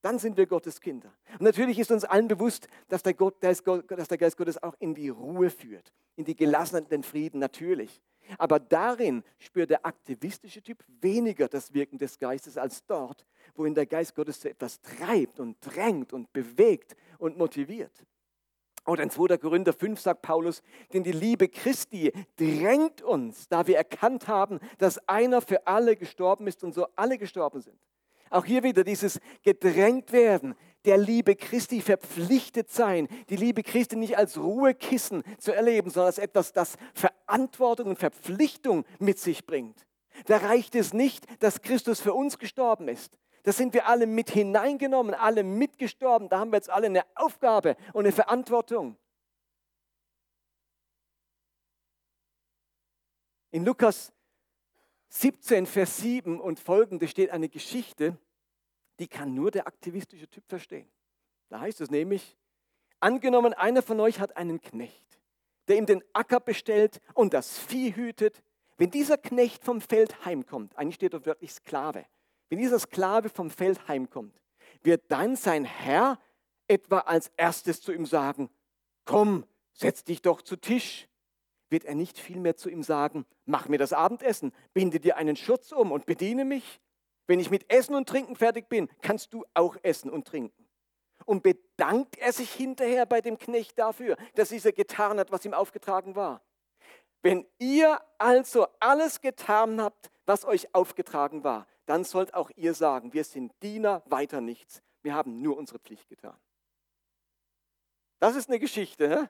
Dann 0.02 0.18
sind 0.18 0.36
wir 0.36 0.46
Gottes 0.46 0.80
Kinder. 0.80 1.12
Und 1.32 1.42
natürlich 1.42 1.78
ist 1.78 1.90
uns 1.90 2.04
allen 2.04 2.28
bewusst, 2.28 2.68
dass 2.88 3.02
der, 3.02 3.12
Gott, 3.14 3.34
dass 3.42 4.08
der 4.08 4.18
Geist 4.18 4.36
Gottes 4.36 4.62
auch 4.62 4.74
in 4.78 4.94
die 4.94 5.10
Ruhe 5.10 5.50
führt, 5.50 5.92
in 6.16 6.24
die 6.24 6.36
Gelassenheit, 6.36 6.90
den 6.90 7.02
Frieden, 7.02 7.38
natürlich. 7.38 8.00
Aber 8.38 8.58
darin 8.60 9.22
spürt 9.38 9.70
der 9.70 9.84
aktivistische 9.84 10.62
Typ 10.62 10.82
weniger 11.00 11.48
das 11.48 11.74
Wirken 11.74 11.98
des 11.98 12.18
Geistes 12.18 12.56
als 12.56 12.84
dort, 12.86 13.26
wohin 13.54 13.74
der 13.74 13.86
Geist 13.86 14.14
Gottes 14.14 14.40
zu 14.40 14.48
etwas 14.48 14.80
treibt 14.80 15.40
und 15.40 15.56
drängt 15.60 16.12
und 16.12 16.32
bewegt 16.32 16.96
und 17.18 17.36
motiviert. 17.36 18.04
Oder 18.86 19.02
in 19.02 19.10
2. 19.10 19.36
Korinther 19.38 19.72
5 19.72 20.00
sagt 20.00 20.22
Paulus, 20.22 20.62
denn 20.92 21.04
die 21.04 21.12
Liebe 21.12 21.48
Christi 21.48 22.12
drängt 22.36 23.02
uns, 23.02 23.48
da 23.48 23.66
wir 23.66 23.76
erkannt 23.76 24.26
haben, 24.26 24.58
dass 24.78 25.06
einer 25.08 25.42
für 25.42 25.66
alle 25.66 25.96
gestorben 25.96 26.46
ist 26.46 26.64
und 26.64 26.74
so 26.74 26.86
alle 26.96 27.18
gestorben 27.18 27.60
sind. 27.60 27.78
Auch 28.30 28.44
hier 28.44 28.62
wieder 28.62 28.84
dieses 28.84 29.20
gedrängt 29.42 30.12
werden, 30.12 30.54
der 30.84 30.96
Liebe 30.96 31.34
Christi 31.36 31.80
verpflichtet 31.80 32.70
sein, 32.70 33.08
die 33.28 33.36
Liebe 33.36 33.62
Christi 33.62 33.96
nicht 33.96 34.16
als 34.16 34.38
Ruhekissen 34.38 35.24
zu 35.38 35.52
erleben, 35.52 35.90
sondern 35.90 36.06
als 36.06 36.18
etwas, 36.18 36.52
das 36.52 36.76
Verantwortung 36.94 37.88
und 37.88 37.98
Verpflichtung 37.98 38.84
mit 38.98 39.18
sich 39.18 39.46
bringt. 39.46 39.86
Da 40.26 40.38
reicht 40.38 40.74
es 40.74 40.92
nicht, 40.92 41.26
dass 41.42 41.60
Christus 41.60 42.00
für 42.00 42.14
uns 42.14 42.38
gestorben 42.38 42.88
ist, 42.88 43.18
da 43.42 43.52
sind 43.52 43.74
wir 43.74 43.86
alle 43.86 44.06
mit 44.06 44.30
hineingenommen, 44.30 45.14
alle 45.14 45.42
mitgestorben. 45.42 46.28
Da 46.28 46.40
haben 46.40 46.52
wir 46.52 46.56
jetzt 46.56 46.70
alle 46.70 46.86
eine 46.86 47.04
Aufgabe 47.14 47.76
und 47.92 48.04
eine 48.04 48.12
Verantwortung. 48.12 48.96
In 53.50 53.64
Lukas 53.64 54.12
17, 55.08 55.66
Vers 55.66 55.96
7 55.98 56.40
und 56.40 56.60
folgende 56.60 57.08
steht 57.08 57.30
eine 57.30 57.48
Geschichte, 57.48 58.16
die 59.00 59.08
kann 59.08 59.34
nur 59.34 59.50
der 59.50 59.66
aktivistische 59.66 60.28
Typ 60.28 60.44
verstehen. 60.46 60.88
Da 61.48 61.60
heißt 61.60 61.80
es 61.80 61.90
nämlich, 61.90 62.36
angenommen, 63.00 63.54
einer 63.54 63.82
von 63.82 63.98
euch 63.98 64.20
hat 64.20 64.36
einen 64.36 64.60
Knecht, 64.60 65.18
der 65.66 65.78
ihm 65.78 65.86
den 65.86 66.04
Acker 66.12 66.38
bestellt 66.38 67.00
und 67.14 67.34
das 67.34 67.58
Vieh 67.58 67.96
hütet. 67.96 68.42
Wenn 68.76 68.90
dieser 68.90 69.18
Knecht 69.18 69.64
vom 69.64 69.80
Feld 69.80 70.24
heimkommt, 70.24 70.76
eigentlich 70.76 70.94
steht 70.94 71.14
dort 71.14 71.26
wörtlich 71.26 71.52
Sklave, 71.52 72.06
wenn 72.50 72.58
dieser 72.58 72.78
Sklave 72.78 73.30
vom 73.30 73.48
Feld 73.48 73.88
heimkommt, 73.88 74.38
wird 74.82 75.04
dann 75.08 75.36
sein 75.36 75.64
Herr 75.64 76.18
etwa 76.68 76.98
als 76.98 77.32
erstes 77.36 77.80
zu 77.80 77.92
ihm 77.92 78.04
sagen, 78.04 78.50
komm, 79.04 79.44
setz 79.72 80.04
dich 80.04 80.20
doch 80.20 80.42
zu 80.42 80.56
Tisch. 80.56 81.08
Wird 81.68 81.84
er 81.84 81.94
nicht 81.94 82.18
vielmehr 82.18 82.56
zu 82.56 82.68
ihm 82.68 82.82
sagen, 82.82 83.24
mach 83.44 83.68
mir 83.68 83.78
das 83.78 83.92
Abendessen, 83.92 84.52
binde 84.74 84.98
dir 84.98 85.16
einen 85.16 85.36
Schutz 85.36 85.72
um 85.72 85.92
und 85.92 86.04
bediene 86.04 86.44
mich? 86.44 86.80
Wenn 87.28 87.38
ich 87.38 87.50
mit 87.50 87.72
Essen 87.72 87.94
und 87.94 88.08
Trinken 88.08 88.34
fertig 88.34 88.68
bin, 88.68 88.88
kannst 89.02 89.32
du 89.32 89.44
auch 89.54 89.76
essen 89.82 90.10
und 90.10 90.26
trinken. 90.26 90.66
Und 91.26 91.44
bedankt 91.44 92.18
er 92.18 92.32
sich 92.32 92.52
hinterher 92.52 93.06
bei 93.06 93.20
dem 93.20 93.38
Knecht 93.38 93.78
dafür, 93.78 94.16
dass 94.34 94.48
dieser 94.48 94.72
getan 94.72 95.20
hat, 95.20 95.30
was 95.30 95.44
ihm 95.44 95.54
aufgetragen 95.54 96.16
war. 96.16 96.42
Wenn 97.22 97.46
ihr 97.58 98.00
also 98.18 98.66
alles 98.78 99.20
getan 99.20 99.80
habt, 99.80 100.10
was 100.26 100.44
euch 100.44 100.74
aufgetragen 100.74 101.44
war, 101.44 101.66
dann 101.86 102.04
sollt 102.04 102.34
auch 102.34 102.50
ihr 102.56 102.74
sagen, 102.74 103.12
wir 103.12 103.24
sind 103.24 103.52
Diener, 103.62 104.02
weiter 104.06 104.40
nichts. 104.40 104.82
Wir 105.02 105.14
haben 105.14 105.42
nur 105.42 105.56
unsere 105.56 105.78
Pflicht 105.78 106.08
getan. 106.08 106.36
Das 108.18 108.36
ist 108.36 108.48
eine 108.48 108.58
Geschichte. 108.58 109.08
He? 109.08 109.26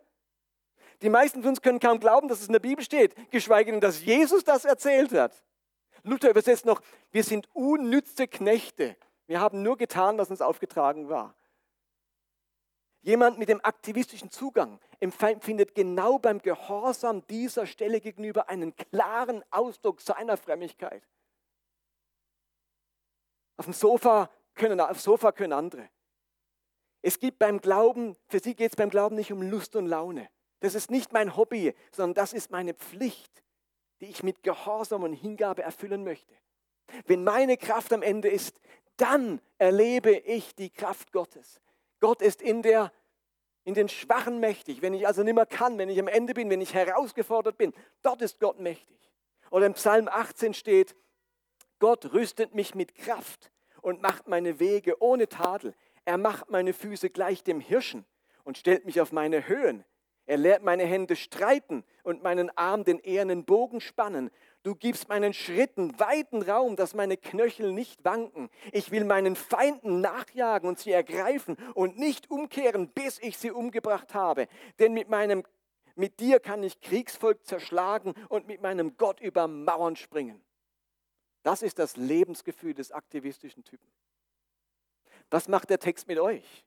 Die 1.02 1.08
meisten 1.08 1.42
von 1.42 1.50
uns 1.50 1.62
können 1.62 1.80
kaum 1.80 2.00
glauben, 2.00 2.28
dass 2.28 2.40
es 2.40 2.46
in 2.46 2.52
der 2.52 2.60
Bibel 2.60 2.84
steht, 2.84 3.14
geschweige 3.30 3.70
denn, 3.70 3.80
dass 3.80 4.04
Jesus 4.04 4.44
das 4.44 4.64
erzählt 4.64 5.12
hat. 5.12 5.42
Luther 6.02 6.30
übersetzt 6.30 6.66
noch, 6.66 6.80
wir 7.10 7.24
sind 7.24 7.48
unnütze 7.54 8.28
Knechte. 8.28 8.96
Wir 9.26 9.40
haben 9.40 9.62
nur 9.62 9.76
getan, 9.76 10.18
was 10.18 10.30
uns 10.30 10.40
aufgetragen 10.40 11.08
war. 11.08 11.34
Jemand 13.02 13.38
mit 13.38 13.48
dem 13.48 13.64
aktivistischen 13.64 14.30
Zugang 14.30 14.78
empfindet 15.00 15.74
genau 15.74 16.18
beim 16.18 16.40
Gehorsam 16.40 17.26
dieser 17.28 17.66
Stelle 17.66 18.00
gegenüber 18.00 18.50
einen 18.50 18.76
klaren 18.76 19.42
Ausdruck 19.50 20.02
seiner 20.02 20.36
Frömmigkeit. 20.36 21.02
Auf 23.56 23.64
dem 23.64 23.74
Sofa 23.74 24.30
können, 24.54 24.80
auf 24.80 25.00
Sofa 25.00 25.32
können 25.32 25.54
andere. 25.54 25.88
Es 27.02 27.18
gibt 27.18 27.38
beim 27.38 27.60
Glauben, 27.60 28.16
für 28.28 28.40
sie 28.40 28.54
geht 28.54 28.72
es 28.72 28.76
beim 28.76 28.90
Glauben 28.90 29.16
nicht 29.16 29.32
um 29.32 29.40
Lust 29.40 29.76
und 29.76 29.86
Laune. 29.86 30.28
Das 30.60 30.74
ist 30.74 30.90
nicht 30.90 31.12
mein 31.12 31.36
Hobby, 31.36 31.74
sondern 31.92 32.14
das 32.14 32.34
ist 32.34 32.50
meine 32.50 32.74
Pflicht, 32.74 33.42
die 34.00 34.06
ich 34.06 34.22
mit 34.22 34.42
Gehorsam 34.42 35.02
und 35.02 35.14
Hingabe 35.14 35.62
erfüllen 35.62 36.04
möchte. 36.04 36.34
Wenn 37.06 37.24
meine 37.24 37.56
Kraft 37.56 37.92
am 37.94 38.02
Ende 38.02 38.28
ist, 38.28 38.60
dann 38.98 39.40
erlebe 39.56 40.10
ich 40.10 40.54
die 40.54 40.68
Kraft 40.68 41.12
Gottes. 41.12 41.62
Gott 42.00 42.22
ist 42.22 42.42
in, 42.42 42.62
der, 42.62 42.92
in 43.64 43.74
den 43.74 43.88
Schwachen 43.88 44.40
mächtig. 44.40 44.82
Wenn 44.82 44.94
ich 44.94 45.06
also 45.06 45.22
nicht 45.22 45.34
mehr 45.34 45.46
kann, 45.46 45.78
wenn 45.78 45.88
ich 45.88 45.98
am 46.00 46.08
Ende 46.08 46.34
bin, 46.34 46.50
wenn 46.50 46.60
ich 46.60 46.74
herausgefordert 46.74 47.56
bin, 47.56 47.72
dort 48.02 48.22
ist 48.22 48.40
Gott 48.40 48.58
mächtig. 48.58 48.98
Oder 49.50 49.66
im 49.66 49.74
Psalm 49.74 50.08
18 50.08 50.54
steht, 50.54 50.96
Gott 51.78 52.12
rüstet 52.12 52.54
mich 52.54 52.74
mit 52.74 52.94
Kraft 52.94 53.50
und 53.82 54.02
macht 54.02 54.28
meine 54.28 54.60
Wege 54.60 55.02
ohne 55.02 55.28
Tadel. 55.28 55.74
Er 56.04 56.18
macht 56.18 56.50
meine 56.50 56.72
Füße 56.72 57.10
gleich 57.10 57.42
dem 57.42 57.60
Hirschen 57.60 58.04
und 58.44 58.58
stellt 58.58 58.84
mich 58.84 59.00
auf 59.00 59.12
meine 59.12 59.48
Höhen. 59.48 59.84
Er 60.30 60.36
lehrt 60.36 60.62
meine 60.62 60.84
Hände 60.84 61.16
streiten 61.16 61.82
und 62.04 62.22
meinen 62.22 62.56
Arm 62.56 62.84
den 62.84 63.00
ehernen 63.00 63.44
Bogen 63.44 63.80
spannen. 63.80 64.30
Du 64.62 64.76
gibst 64.76 65.08
meinen 65.08 65.34
Schritten 65.34 65.98
weiten 65.98 66.42
Raum, 66.42 66.76
dass 66.76 66.94
meine 66.94 67.16
Knöchel 67.16 67.72
nicht 67.72 68.04
wanken. 68.04 68.48
Ich 68.70 68.92
will 68.92 69.02
meinen 69.02 69.34
Feinden 69.34 70.00
nachjagen 70.00 70.68
und 70.68 70.78
sie 70.78 70.92
ergreifen 70.92 71.56
und 71.74 71.98
nicht 71.98 72.30
umkehren, 72.30 72.90
bis 72.90 73.18
ich 73.18 73.38
sie 73.38 73.50
umgebracht 73.50 74.14
habe. 74.14 74.46
Denn 74.78 74.92
mit 74.92 75.08
meinem 75.08 75.42
mit 75.96 76.20
dir 76.20 76.38
kann 76.38 76.62
ich 76.62 76.80
Kriegsvolk 76.80 77.44
zerschlagen 77.44 78.14
und 78.28 78.46
mit 78.46 78.62
meinem 78.62 78.96
Gott 78.96 79.20
über 79.20 79.48
Mauern 79.48 79.96
springen. 79.96 80.40
Das 81.42 81.60
ist 81.60 81.80
das 81.80 81.96
Lebensgefühl 81.96 82.74
des 82.74 82.92
aktivistischen 82.92 83.64
Typen. 83.64 83.90
Was 85.28 85.48
macht 85.48 85.70
der 85.70 85.80
Text 85.80 86.06
mit 86.06 86.20
euch? 86.20 86.64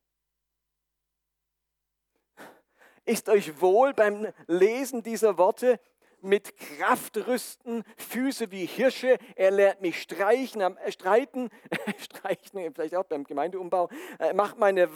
Ist 3.05 3.27
euch 3.27 3.59
wohl 3.59 3.93
beim 3.93 4.27
Lesen 4.47 5.03
dieser 5.03 5.37
Worte 5.37 5.79
mit 6.21 6.57
Kraft 6.57 7.17
rüsten, 7.27 7.83
Füße 7.97 8.49
wie 8.49 8.65
Hirsche, 8.65 9.17
er 9.35 9.51
lernt 9.51 9.81
mich 9.81 10.01
streichen, 10.01 10.61
äh, 10.61 10.91
streiten, 10.91 11.49
streichen, 11.97 12.73
vielleicht 12.73 12.95
auch 12.95 13.03
beim 13.03 13.25
Gemeindeumbau, 13.25 13.89
äh, 14.19 14.33
macht 14.33 14.57
meine, 14.57 14.89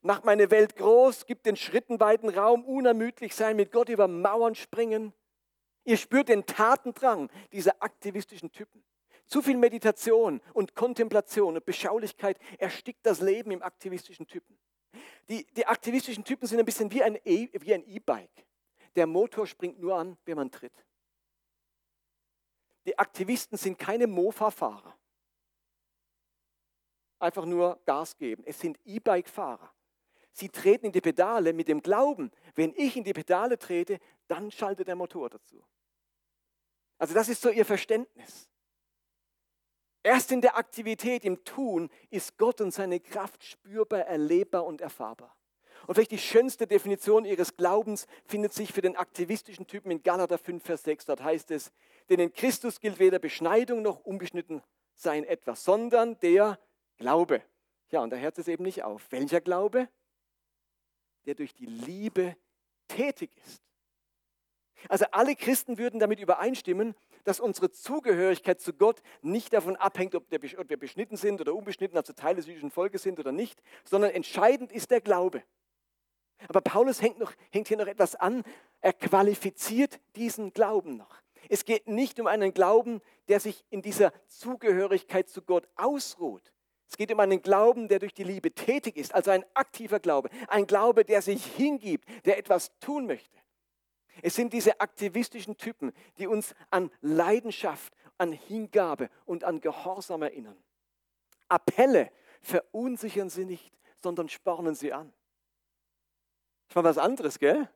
macht 0.00 0.24
meine 0.24 0.50
Welt 0.50 0.76
groß, 0.76 1.26
gibt 1.26 1.44
den 1.44 1.56
Schritten 1.56 2.00
weiten 2.00 2.30
Raum, 2.30 2.64
unermüdlich 2.64 3.34
sein, 3.34 3.56
mit 3.56 3.70
Gott 3.70 3.90
über 3.90 4.08
Mauern 4.08 4.54
springen. 4.54 5.12
Ihr 5.84 5.98
spürt 5.98 6.30
den 6.30 6.46
Tatendrang 6.46 7.28
dieser 7.52 7.82
aktivistischen 7.82 8.50
Typen. 8.50 8.82
Zu 9.26 9.42
viel 9.42 9.58
Meditation 9.58 10.40
und 10.54 10.74
Kontemplation 10.74 11.56
und 11.56 11.64
Beschaulichkeit 11.66 12.38
erstickt 12.58 13.04
das 13.04 13.20
Leben 13.20 13.50
im 13.50 13.62
aktivistischen 13.62 14.26
Typen. 14.26 14.58
Die, 15.28 15.46
die 15.52 15.66
aktivistischen 15.66 16.24
Typen 16.24 16.46
sind 16.46 16.58
ein 16.58 16.64
bisschen 16.64 16.90
wie 16.90 17.02
ein 17.02 17.16
e, 17.24 17.48
E-Bike. 17.54 18.46
Der 18.96 19.06
Motor 19.06 19.46
springt 19.46 19.80
nur 19.80 19.96
an, 19.96 20.16
wenn 20.24 20.36
man 20.36 20.50
tritt. 20.50 20.72
Die 22.84 22.98
Aktivisten 22.98 23.56
sind 23.56 23.78
keine 23.78 24.06
Mofa-Fahrer. 24.06 24.96
Einfach 27.18 27.44
nur 27.44 27.80
Gas 27.86 28.16
geben. 28.16 28.42
Es 28.44 28.58
sind 28.58 28.78
E-Bike-Fahrer. 28.84 29.72
Sie 30.32 30.48
treten 30.48 30.86
in 30.86 30.92
die 30.92 31.00
Pedale 31.00 31.52
mit 31.52 31.68
dem 31.68 31.82
Glauben, 31.82 32.30
wenn 32.54 32.74
ich 32.76 32.96
in 32.96 33.04
die 33.04 33.12
Pedale 33.12 33.58
trete, 33.58 33.98
dann 34.26 34.50
schaltet 34.50 34.88
der 34.88 34.96
Motor 34.96 35.30
dazu. 35.30 35.62
Also 36.98 37.14
das 37.14 37.28
ist 37.28 37.42
so 37.42 37.50
ihr 37.50 37.66
Verständnis. 37.66 38.48
Erst 40.02 40.32
in 40.32 40.40
der 40.40 40.56
Aktivität, 40.56 41.24
im 41.24 41.44
Tun, 41.44 41.88
ist 42.10 42.36
Gott 42.36 42.60
und 42.60 42.72
seine 42.72 42.98
Kraft 42.98 43.44
spürbar, 43.44 44.00
erlebbar 44.00 44.64
und 44.64 44.80
erfahrbar. 44.80 45.36
Und 45.86 45.94
vielleicht 45.94 46.10
die 46.12 46.18
schönste 46.18 46.66
Definition 46.66 47.24
ihres 47.24 47.56
Glaubens 47.56 48.06
findet 48.24 48.52
sich 48.52 48.72
für 48.72 48.82
den 48.82 48.96
aktivistischen 48.96 49.66
Typen 49.66 49.90
in 49.90 50.02
Galater 50.02 50.38
5, 50.38 50.62
Vers 50.62 50.84
6. 50.84 51.06
Dort 51.06 51.22
heißt 51.22 51.50
es, 51.50 51.72
denn 52.08 52.20
in 52.20 52.32
Christus 52.32 52.80
gilt 52.80 52.98
weder 52.98 53.18
Beschneidung 53.18 53.82
noch 53.82 54.00
unbeschnitten 54.00 54.62
sein 54.94 55.24
etwas, 55.24 55.64
sondern 55.64 56.18
der 56.20 56.58
Glaube. 56.96 57.42
Ja, 57.90 58.00
und 58.00 58.10
da 58.10 58.16
hört 58.16 58.38
es 58.38 58.48
eben 58.48 58.62
nicht 58.62 58.82
auf. 58.84 59.10
Welcher 59.10 59.40
Glaube? 59.40 59.88
Der 61.26 61.34
durch 61.34 61.54
die 61.54 61.66
Liebe 61.66 62.36
tätig 62.88 63.30
ist. 63.44 63.62
Also 64.88 65.04
alle 65.12 65.36
Christen 65.36 65.78
würden 65.78 66.00
damit 66.00 66.20
übereinstimmen, 66.20 66.94
dass 67.24 67.40
unsere 67.40 67.70
Zugehörigkeit 67.70 68.60
zu 68.60 68.72
Gott 68.72 69.02
nicht 69.20 69.52
davon 69.52 69.76
abhängt, 69.76 70.14
ob, 70.14 70.24
wir 70.30 70.78
beschnitten 70.78 71.16
sind 71.16 71.40
oder 71.40 71.54
unbeschnitten, 71.54 71.96
also 71.96 72.12
Teil 72.12 72.34
des 72.34 72.46
jüdischen 72.46 72.70
Volkes 72.70 73.02
sind 73.02 73.18
oder 73.18 73.32
nicht, 73.32 73.60
sondern 73.84 74.10
entscheidend 74.10 74.72
ist 74.72 74.90
der 74.90 75.00
Glaube. 75.00 75.42
Aber 76.48 76.60
Paulus 76.60 77.00
hängt, 77.00 77.18
noch, 77.18 77.32
hängt 77.50 77.68
hier 77.68 77.76
noch 77.76 77.86
etwas 77.86 78.16
an. 78.16 78.42
Er 78.80 78.92
qualifiziert 78.92 80.00
diesen 80.16 80.52
Glauben 80.52 80.96
noch. 80.96 81.22
Es 81.48 81.64
geht 81.64 81.88
nicht 81.88 82.18
um 82.18 82.26
einen 82.26 82.54
Glauben, 82.54 83.00
der 83.28 83.40
sich 83.40 83.64
in 83.70 83.82
dieser 83.82 84.12
Zugehörigkeit 84.28 85.28
zu 85.28 85.42
Gott 85.42 85.68
ausruht. 85.76 86.52
Es 86.88 86.96
geht 86.96 87.12
um 87.12 87.20
einen 87.20 87.40
Glauben, 87.40 87.88
der 87.88 88.00
durch 88.00 88.12
die 88.12 88.24
Liebe 88.24 88.52
tätig 88.52 88.96
ist, 88.96 89.14
also 89.14 89.30
ein 89.30 89.44
aktiver 89.54 89.98
Glaube, 89.98 90.28
ein 90.48 90.66
Glaube, 90.66 91.04
der 91.04 91.22
sich 91.22 91.44
hingibt, 91.44 92.06
der 92.26 92.38
etwas 92.38 92.70
tun 92.80 93.06
möchte. 93.06 93.41
Es 94.20 94.34
sind 94.34 94.52
diese 94.52 94.80
aktivistischen 94.80 95.56
Typen, 95.56 95.92
die 96.18 96.26
uns 96.26 96.54
an 96.70 96.90
Leidenschaft, 97.00 97.94
an 98.18 98.32
Hingabe 98.32 99.08
und 99.24 99.44
an 99.44 99.60
Gehorsam 99.60 100.22
erinnern. 100.22 100.56
Appelle 101.48 102.10
verunsichern 102.42 103.30
sie 103.30 103.44
nicht, 103.44 103.72
sondern 104.02 104.28
spornen 104.28 104.74
sie 104.74 104.92
an. 104.92 105.12
Das 106.68 106.76
war 106.76 106.84
was 106.84 106.98
anderes, 106.98 107.38
gell? 107.38 107.68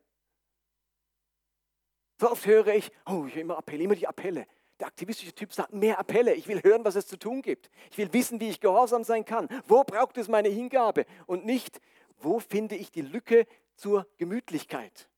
So 2.18 2.30
oft 2.30 2.46
höre 2.46 2.68
ich, 2.68 2.90
oh, 3.06 3.26
ich 3.26 3.34
höre 3.34 3.42
immer 3.42 3.58
Appelle, 3.58 3.84
immer 3.84 3.94
die 3.94 4.08
Appelle. 4.08 4.46
Der 4.80 4.86
aktivistische 4.88 5.34
Typ 5.34 5.52
sagt, 5.52 5.72
mehr 5.72 5.98
Appelle. 5.98 6.34
Ich 6.34 6.48
will 6.48 6.62
hören, 6.62 6.84
was 6.84 6.96
es 6.96 7.06
zu 7.06 7.18
tun 7.18 7.42
gibt. 7.42 7.70
Ich 7.90 7.98
will 7.98 8.12
wissen, 8.12 8.40
wie 8.40 8.48
ich 8.48 8.60
gehorsam 8.60 9.04
sein 9.04 9.24
kann. 9.24 9.48
Wo 9.66 9.84
braucht 9.84 10.18
es 10.18 10.28
meine 10.28 10.48
Hingabe? 10.48 11.06
Und 11.26 11.44
nicht, 11.46 11.80
wo 12.18 12.38
finde 12.40 12.76
ich 12.76 12.90
die 12.90 13.02
Lücke 13.02 13.46
zur 13.74 14.06
Gemütlichkeit? 14.16 15.08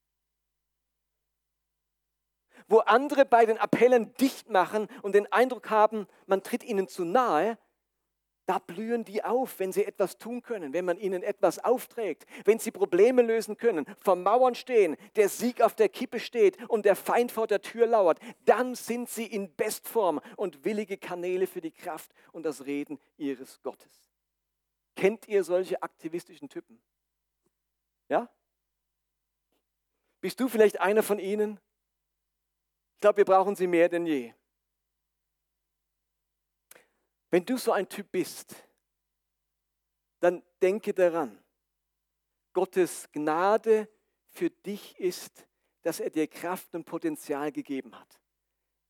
Wo 2.68 2.78
andere 2.80 3.24
bei 3.24 3.46
den 3.46 3.58
Appellen 3.58 4.14
dicht 4.16 4.50
machen 4.50 4.88
und 5.02 5.14
den 5.14 5.30
Eindruck 5.32 5.70
haben, 5.70 6.06
man 6.26 6.42
tritt 6.42 6.62
ihnen 6.62 6.86
zu 6.86 7.04
nahe, 7.04 7.58
da 8.48 8.58
blühen 8.58 9.04
die 9.04 9.22
auf, 9.24 9.58
wenn 9.58 9.72
sie 9.72 9.84
etwas 9.84 10.16
tun 10.16 10.40
können, 10.40 10.72
wenn 10.72 10.86
man 10.86 10.98
ihnen 10.98 11.22
etwas 11.22 11.58
aufträgt, 11.58 12.24
wenn 12.46 12.58
sie 12.58 12.70
Probleme 12.70 13.20
lösen 13.20 13.58
können, 13.58 13.84
vor 14.00 14.16
Mauern 14.16 14.54
stehen, 14.54 14.96
der 15.16 15.28
Sieg 15.28 15.60
auf 15.60 15.74
der 15.74 15.90
Kippe 15.90 16.18
steht 16.18 16.56
und 16.70 16.86
der 16.86 16.96
Feind 16.96 17.30
vor 17.30 17.46
der 17.46 17.60
Tür 17.60 17.86
lauert. 17.86 18.18
Dann 18.46 18.74
sind 18.74 19.10
sie 19.10 19.26
in 19.26 19.54
Bestform 19.54 20.22
und 20.36 20.64
willige 20.64 20.96
Kanäle 20.96 21.46
für 21.46 21.60
die 21.60 21.72
Kraft 21.72 22.10
und 22.32 22.44
das 22.44 22.64
Reden 22.64 22.98
ihres 23.18 23.60
Gottes. 23.62 24.08
Kennt 24.96 25.28
ihr 25.28 25.44
solche 25.44 25.82
aktivistischen 25.82 26.48
Typen? 26.48 26.80
Ja? 28.08 28.30
Bist 30.22 30.40
du 30.40 30.48
vielleicht 30.48 30.80
einer 30.80 31.02
von 31.02 31.18
ihnen? 31.18 31.60
Ich 32.98 33.00
glaube, 33.00 33.18
wir 33.18 33.24
brauchen 33.26 33.54
sie 33.54 33.68
mehr 33.68 33.88
denn 33.88 34.06
je. 34.06 34.34
Wenn 37.30 37.44
du 37.44 37.56
so 37.56 37.70
ein 37.70 37.88
Typ 37.88 38.10
bist, 38.10 38.56
dann 40.18 40.42
denke 40.60 40.92
daran, 40.92 41.38
Gottes 42.52 43.08
Gnade 43.12 43.88
für 44.30 44.50
dich 44.50 44.98
ist, 44.98 45.46
dass 45.82 46.00
er 46.00 46.10
dir 46.10 46.26
Kraft 46.26 46.74
und 46.74 46.86
Potenzial 46.86 47.52
gegeben 47.52 47.96
hat. 47.96 48.20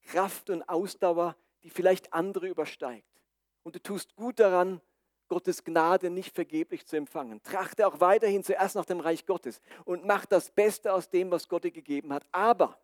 Kraft 0.00 0.48
und 0.48 0.62
Ausdauer, 0.62 1.36
die 1.62 1.68
vielleicht 1.68 2.10
andere 2.14 2.48
übersteigt. 2.48 3.22
Und 3.62 3.74
du 3.74 3.82
tust 3.82 4.16
gut 4.16 4.40
daran, 4.40 4.80
Gottes 5.28 5.62
Gnade 5.62 6.08
nicht 6.08 6.34
vergeblich 6.34 6.86
zu 6.86 6.96
empfangen. 6.96 7.42
Trachte 7.42 7.86
auch 7.86 8.00
weiterhin 8.00 8.42
zuerst 8.42 8.74
nach 8.74 8.86
dem 8.86 9.00
Reich 9.00 9.26
Gottes 9.26 9.60
und 9.84 10.06
mach 10.06 10.24
das 10.24 10.50
Beste 10.50 10.94
aus 10.94 11.10
dem, 11.10 11.30
was 11.30 11.46
Gott 11.46 11.64
dir 11.64 11.72
gegeben 11.72 12.10
hat. 12.14 12.26
Aber 12.32 12.80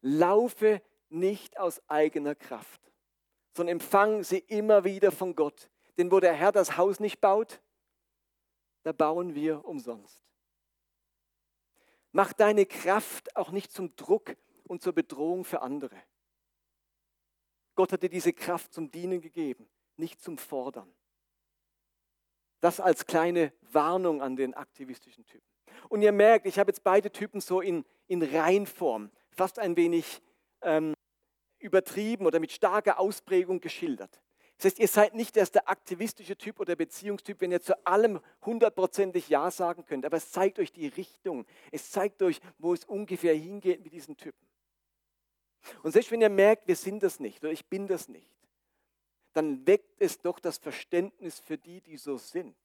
laufe 0.00 0.82
nicht 1.08 1.58
aus 1.58 1.80
eigener 1.88 2.34
Kraft 2.34 2.90
sondern 3.54 3.76
empfangen 3.76 4.24
sie 4.24 4.38
immer 4.38 4.84
wieder 4.84 5.12
von 5.12 5.34
Gott. 5.34 5.70
Denn 5.98 6.10
wo 6.10 6.20
der 6.20 6.32
Herr 6.32 6.52
das 6.52 6.76
Haus 6.76 7.00
nicht 7.00 7.20
baut, 7.20 7.60
da 8.82 8.92
bauen 8.92 9.34
wir 9.34 9.64
umsonst. 9.64 10.22
Mach 12.12 12.32
deine 12.32 12.66
Kraft 12.66 13.36
auch 13.36 13.50
nicht 13.50 13.72
zum 13.72 13.94
Druck 13.96 14.36
und 14.64 14.82
zur 14.82 14.92
Bedrohung 14.92 15.44
für 15.44 15.62
andere. 15.62 15.96
Gott 17.74 17.92
hat 17.92 18.02
dir 18.02 18.08
diese 18.08 18.32
Kraft 18.32 18.72
zum 18.72 18.90
Dienen 18.90 19.20
gegeben, 19.20 19.68
nicht 19.96 20.22
zum 20.22 20.38
Fordern. 20.38 20.92
Das 22.60 22.80
als 22.80 23.06
kleine 23.06 23.52
Warnung 23.60 24.22
an 24.22 24.36
den 24.36 24.54
aktivistischen 24.54 25.24
Typen. 25.24 25.46
Und 25.88 26.02
ihr 26.02 26.12
merkt, 26.12 26.46
ich 26.46 26.58
habe 26.58 26.70
jetzt 26.70 26.82
beide 26.82 27.10
Typen 27.10 27.40
so 27.40 27.60
in, 27.60 27.84
in 28.06 28.22
Reinform, 28.22 29.10
fast 29.40 29.58
ein 29.58 29.74
wenig 29.74 30.20
ähm, 30.60 30.92
übertrieben 31.60 32.26
oder 32.26 32.38
mit 32.40 32.52
starker 32.52 33.00
Ausprägung 33.00 33.58
geschildert. 33.58 34.20
Das 34.58 34.66
heißt, 34.66 34.78
ihr 34.78 34.88
seid 34.88 35.14
nicht 35.14 35.34
erst 35.38 35.54
der 35.54 35.66
aktivistische 35.66 36.36
Typ 36.36 36.60
oder 36.60 36.76
Beziehungstyp, 36.76 37.40
wenn 37.40 37.50
ihr 37.50 37.62
zu 37.62 37.86
allem 37.86 38.20
hundertprozentig 38.44 39.30
Ja 39.30 39.50
sagen 39.50 39.86
könnt, 39.86 40.04
aber 40.04 40.18
es 40.18 40.30
zeigt 40.30 40.58
euch 40.58 40.72
die 40.72 40.88
Richtung. 40.88 41.46
Es 41.72 41.90
zeigt 41.90 42.22
euch, 42.22 42.38
wo 42.58 42.74
es 42.74 42.84
ungefähr 42.84 43.34
hingeht 43.34 43.82
mit 43.82 43.94
diesen 43.94 44.18
Typen. 44.18 44.46
Und 45.82 45.92
selbst 45.92 46.10
wenn 46.10 46.20
ihr 46.20 46.28
merkt, 46.28 46.68
wir 46.68 46.76
sind 46.76 47.02
das 47.02 47.18
nicht 47.18 47.42
oder 47.42 47.50
ich 47.50 47.64
bin 47.64 47.86
das 47.86 48.08
nicht, 48.08 48.36
dann 49.32 49.66
weckt 49.66 50.02
es 50.02 50.20
doch 50.20 50.38
das 50.38 50.58
Verständnis 50.58 51.40
für 51.40 51.56
die, 51.56 51.80
die 51.80 51.96
so 51.96 52.18
sind. 52.18 52.58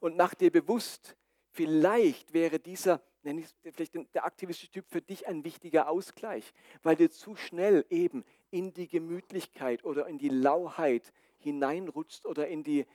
Und 0.00 0.16
macht 0.16 0.40
dir 0.40 0.50
bewusst, 0.50 1.14
vielleicht 1.50 2.32
wäre 2.32 2.58
dieser 2.58 3.02
nenne 3.24 3.40
ich 3.40 3.72
vielleicht 3.72 3.94
der 4.14 4.24
aktivistische 4.24 4.70
Typ 4.70 4.86
für 4.88 5.02
dich 5.02 5.26
ein 5.26 5.44
wichtiger 5.44 5.88
Ausgleich, 5.88 6.52
weil 6.82 6.96
du 6.96 7.10
zu 7.10 7.36
schnell 7.36 7.84
eben 7.90 8.24
in 8.50 8.72
die 8.72 8.88
Gemütlichkeit 8.88 9.84
oder 9.84 10.06
in 10.06 10.18
die 10.18 10.28
Lauheit 10.28 11.12
hineinrutschst 11.38 12.26
oder 12.26 12.48
in 12.48 12.62
die, 12.62 12.86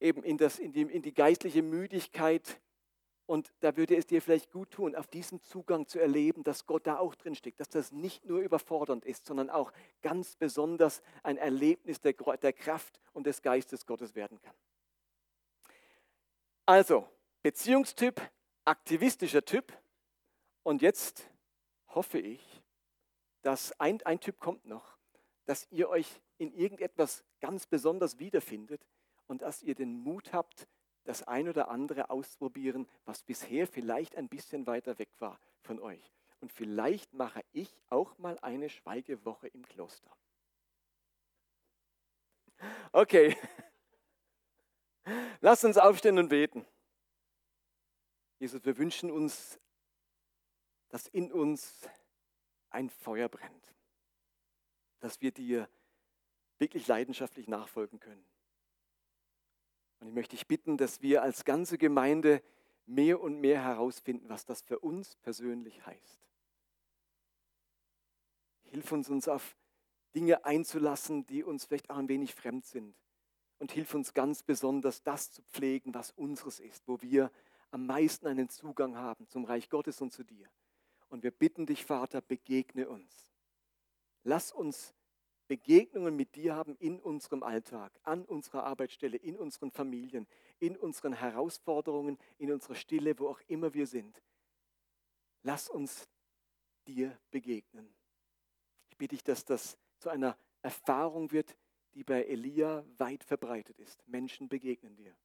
eben 0.00 0.22
in, 0.22 0.36
das, 0.36 0.58
in, 0.58 0.72
die, 0.72 0.82
in 0.82 1.02
die 1.02 1.14
geistliche 1.14 1.62
Müdigkeit 1.62 2.60
Und 3.26 3.52
da 3.58 3.76
würde 3.76 3.96
es 3.96 4.06
dir 4.06 4.22
vielleicht 4.22 4.52
gut 4.52 4.70
tun, 4.70 4.94
auf 4.94 5.08
diesem 5.08 5.42
Zugang 5.42 5.88
zu 5.88 5.98
erleben, 5.98 6.44
dass 6.44 6.64
Gott 6.66 6.86
da 6.86 6.98
auch 6.98 7.16
drin 7.16 7.34
steckt, 7.34 7.58
dass 7.58 7.68
das 7.68 7.90
nicht 7.90 8.24
nur 8.24 8.40
überfordernd 8.40 9.04
ist, 9.04 9.26
sondern 9.26 9.50
auch 9.50 9.72
ganz 10.00 10.36
besonders 10.36 11.02
ein 11.24 11.36
Erlebnis 11.36 12.00
der, 12.00 12.12
der 12.12 12.52
Kraft 12.52 13.00
und 13.12 13.26
des 13.26 13.42
Geistes 13.42 13.84
Gottes 13.84 14.14
werden 14.14 14.40
kann. 14.40 14.54
Also, 16.66 17.08
Beziehungstyp, 17.42 18.20
aktivistischer 18.66 19.44
Typ. 19.44 19.72
Und 20.62 20.82
jetzt 20.82 21.30
hoffe 21.88 22.18
ich, 22.18 22.62
dass 23.42 23.78
ein, 23.80 24.02
ein 24.02 24.20
Typ 24.20 24.40
kommt 24.40 24.66
noch, 24.66 24.98
dass 25.44 25.66
ihr 25.70 25.88
euch 25.88 26.20
in 26.38 26.52
irgendetwas 26.52 27.24
ganz 27.40 27.66
besonders 27.66 28.18
wiederfindet 28.18 28.84
und 29.26 29.42
dass 29.42 29.62
ihr 29.62 29.74
den 29.74 30.00
Mut 30.00 30.32
habt, 30.32 30.66
das 31.04 31.22
ein 31.22 31.48
oder 31.48 31.68
andere 31.68 32.10
auszuprobieren, 32.10 32.88
was 33.04 33.22
bisher 33.22 33.68
vielleicht 33.68 34.16
ein 34.16 34.28
bisschen 34.28 34.66
weiter 34.66 34.98
weg 34.98 35.10
war 35.20 35.38
von 35.62 35.78
euch. 35.78 36.12
Und 36.40 36.52
vielleicht 36.52 37.14
mache 37.14 37.42
ich 37.52 37.80
auch 37.88 38.18
mal 38.18 38.38
eine 38.42 38.68
Schweigewoche 38.68 39.48
im 39.48 39.64
Kloster. 39.64 40.10
Okay, 42.90 43.36
lasst 45.40 45.64
uns 45.64 45.78
aufstehen 45.78 46.18
und 46.18 46.28
beten. 46.28 46.66
Jesus, 48.38 48.64
wir 48.64 48.76
wünschen 48.76 49.10
uns, 49.10 49.58
dass 50.88 51.06
in 51.06 51.32
uns 51.32 51.88
ein 52.70 52.90
Feuer 52.90 53.28
brennt, 53.28 53.74
dass 55.00 55.20
wir 55.20 55.32
dir 55.32 55.68
wirklich 56.58 56.86
leidenschaftlich 56.86 57.48
nachfolgen 57.48 58.00
können. 58.00 58.24
Und 60.00 60.08
ich 60.08 60.14
möchte 60.14 60.36
dich 60.36 60.46
bitten, 60.46 60.76
dass 60.76 61.00
wir 61.00 61.22
als 61.22 61.44
ganze 61.44 61.78
Gemeinde 61.78 62.42
mehr 62.84 63.20
und 63.20 63.40
mehr 63.40 63.62
herausfinden, 63.62 64.28
was 64.28 64.44
das 64.44 64.62
für 64.62 64.78
uns 64.78 65.16
persönlich 65.16 65.84
heißt. 65.86 66.20
Hilf 68.64 68.92
uns, 68.92 69.08
uns 69.08 69.28
auf 69.28 69.56
Dinge 70.14 70.44
einzulassen, 70.44 71.26
die 71.26 71.42
uns 71.42 71.64
vielleicht 71.64 71.90
auch 71.90 71.96
ein 71.96 72.08
wenig 72.08 72.34
fremd 72.34 72.64
sind. 72.64 72.94
Und 73.58 73.72
hilf 73.72 73.94
uns 73.94 74.12
ganz 74.12 74.42
besonders, 74.42 75.02
das 75.02 75.30
zu 75.30 75.42
pflegen, 75.42 75.94
was 75.94 76.10
unseres 76.10 76.60
ist, 76.60 76.86
wo 76.86 77.00
wir 77.00 77.30
am 77.70 77.86
meisten 77.86 78.26
einen 78.26 78.48
Zugang 78.48 78.96
haben 78.96 79.28
zum 79.28 79.44
Reich 79.44 79.68
Gottes 79.68 80.00
und 80.00 80.12
zu 80.12 80.24
dir. 80.24 80.48
Und 81.08 81.22
wir 81.22 81.30
bitten 81.30 81.66
dich, 81.66 81.84
Vater, 81.84 82.20
begegne 82.20 82.88
uns. 82.88 83.32
Lass 84.22 84.52
uns 84.52 84.94
Begegnungen 85.46 86.16
mit 86.16 86.34
dir 86.34 86.56
haben 86.56 86.76
in 86.76 87.00
unserem 87.00 87.42
Alltag, 87.42 87.92
an 88.02 88.24
unserer 88.24 88.64
Arbeitsstelle, 88.64 89.16
in 89.16 89.36
unseren 89.36 89.70
Familien, 89.70 90.26
in 90.58 90.76
unseren 90.76 91.12
Herausforderungen, 91.12 92.18
in 92.38 92.50
unserer 92.50 92.74
Stille, 92.74 93.18
wo 93.18 93.28
auch 93.28 93.40
immer 93.46 93.72
wir 93.74 93.86
sind. 93.86 94.22
Lass 95.42 95.68
uns 95.68 96.08
dir 96.86 97.16
begegnen. 97.30 97.94
Ich 98.88 98.96
bitte 98.96 99.14
dich, 99.14 99.22
dass 99.22 99.44
das 99.44 99.78
zu 99.98 100.08
einer 100.08 100.36
Erfahrung 100.62 101.30
wird, 101.30 101.56
die 101.94 102.02
bei 102.02 102.24
Elia 102.24 102.84
weit 102.98 103.22
verbreitet 103.22 103.78
ist. 103.78 104.06
Menschen 104.08 104.48
begegnen 104.48 104.96
dir. 104.96 105.16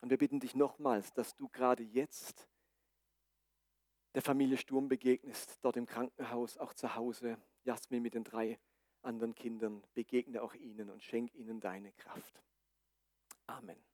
Und 0.00 0.10
wir 0.10 0.18
bitten 0.18 0.40
dich 0.40 0.54
nochmals, 0.54 1.12
dass 1.12 1.36
du 1.36 1.48
gerade 1.48 1.82
jetzt 1.82 2.48
der 4.14 4.22
Familie 4.22 4.56
Sturm 4.56 4.88
begegnest, 4.88 5.58
dort 5.62 5.76
im 5.76 5.86
Krankenhaus, 5.86 6.58
auch 6.58 6.74
zu 6.74 6.94
Hause, 6.94 7.38
Jasmin 7.64 8.02
mit 8.02 8.14
den 8.14 8.24
drei 8.24 8.58
anderen 9.02 9.34
Kindern, 9.34 9.82
begegne 9.94 10.42
auch 10.42 10.54
ihnen 10.54 10.90
und 10.90 11.02
schenk 11.02 11.34
ihnen 11.34 11.60
deine 11.60 11.92
Kraft. 11.92 12.42
Amen. 13.46 13.89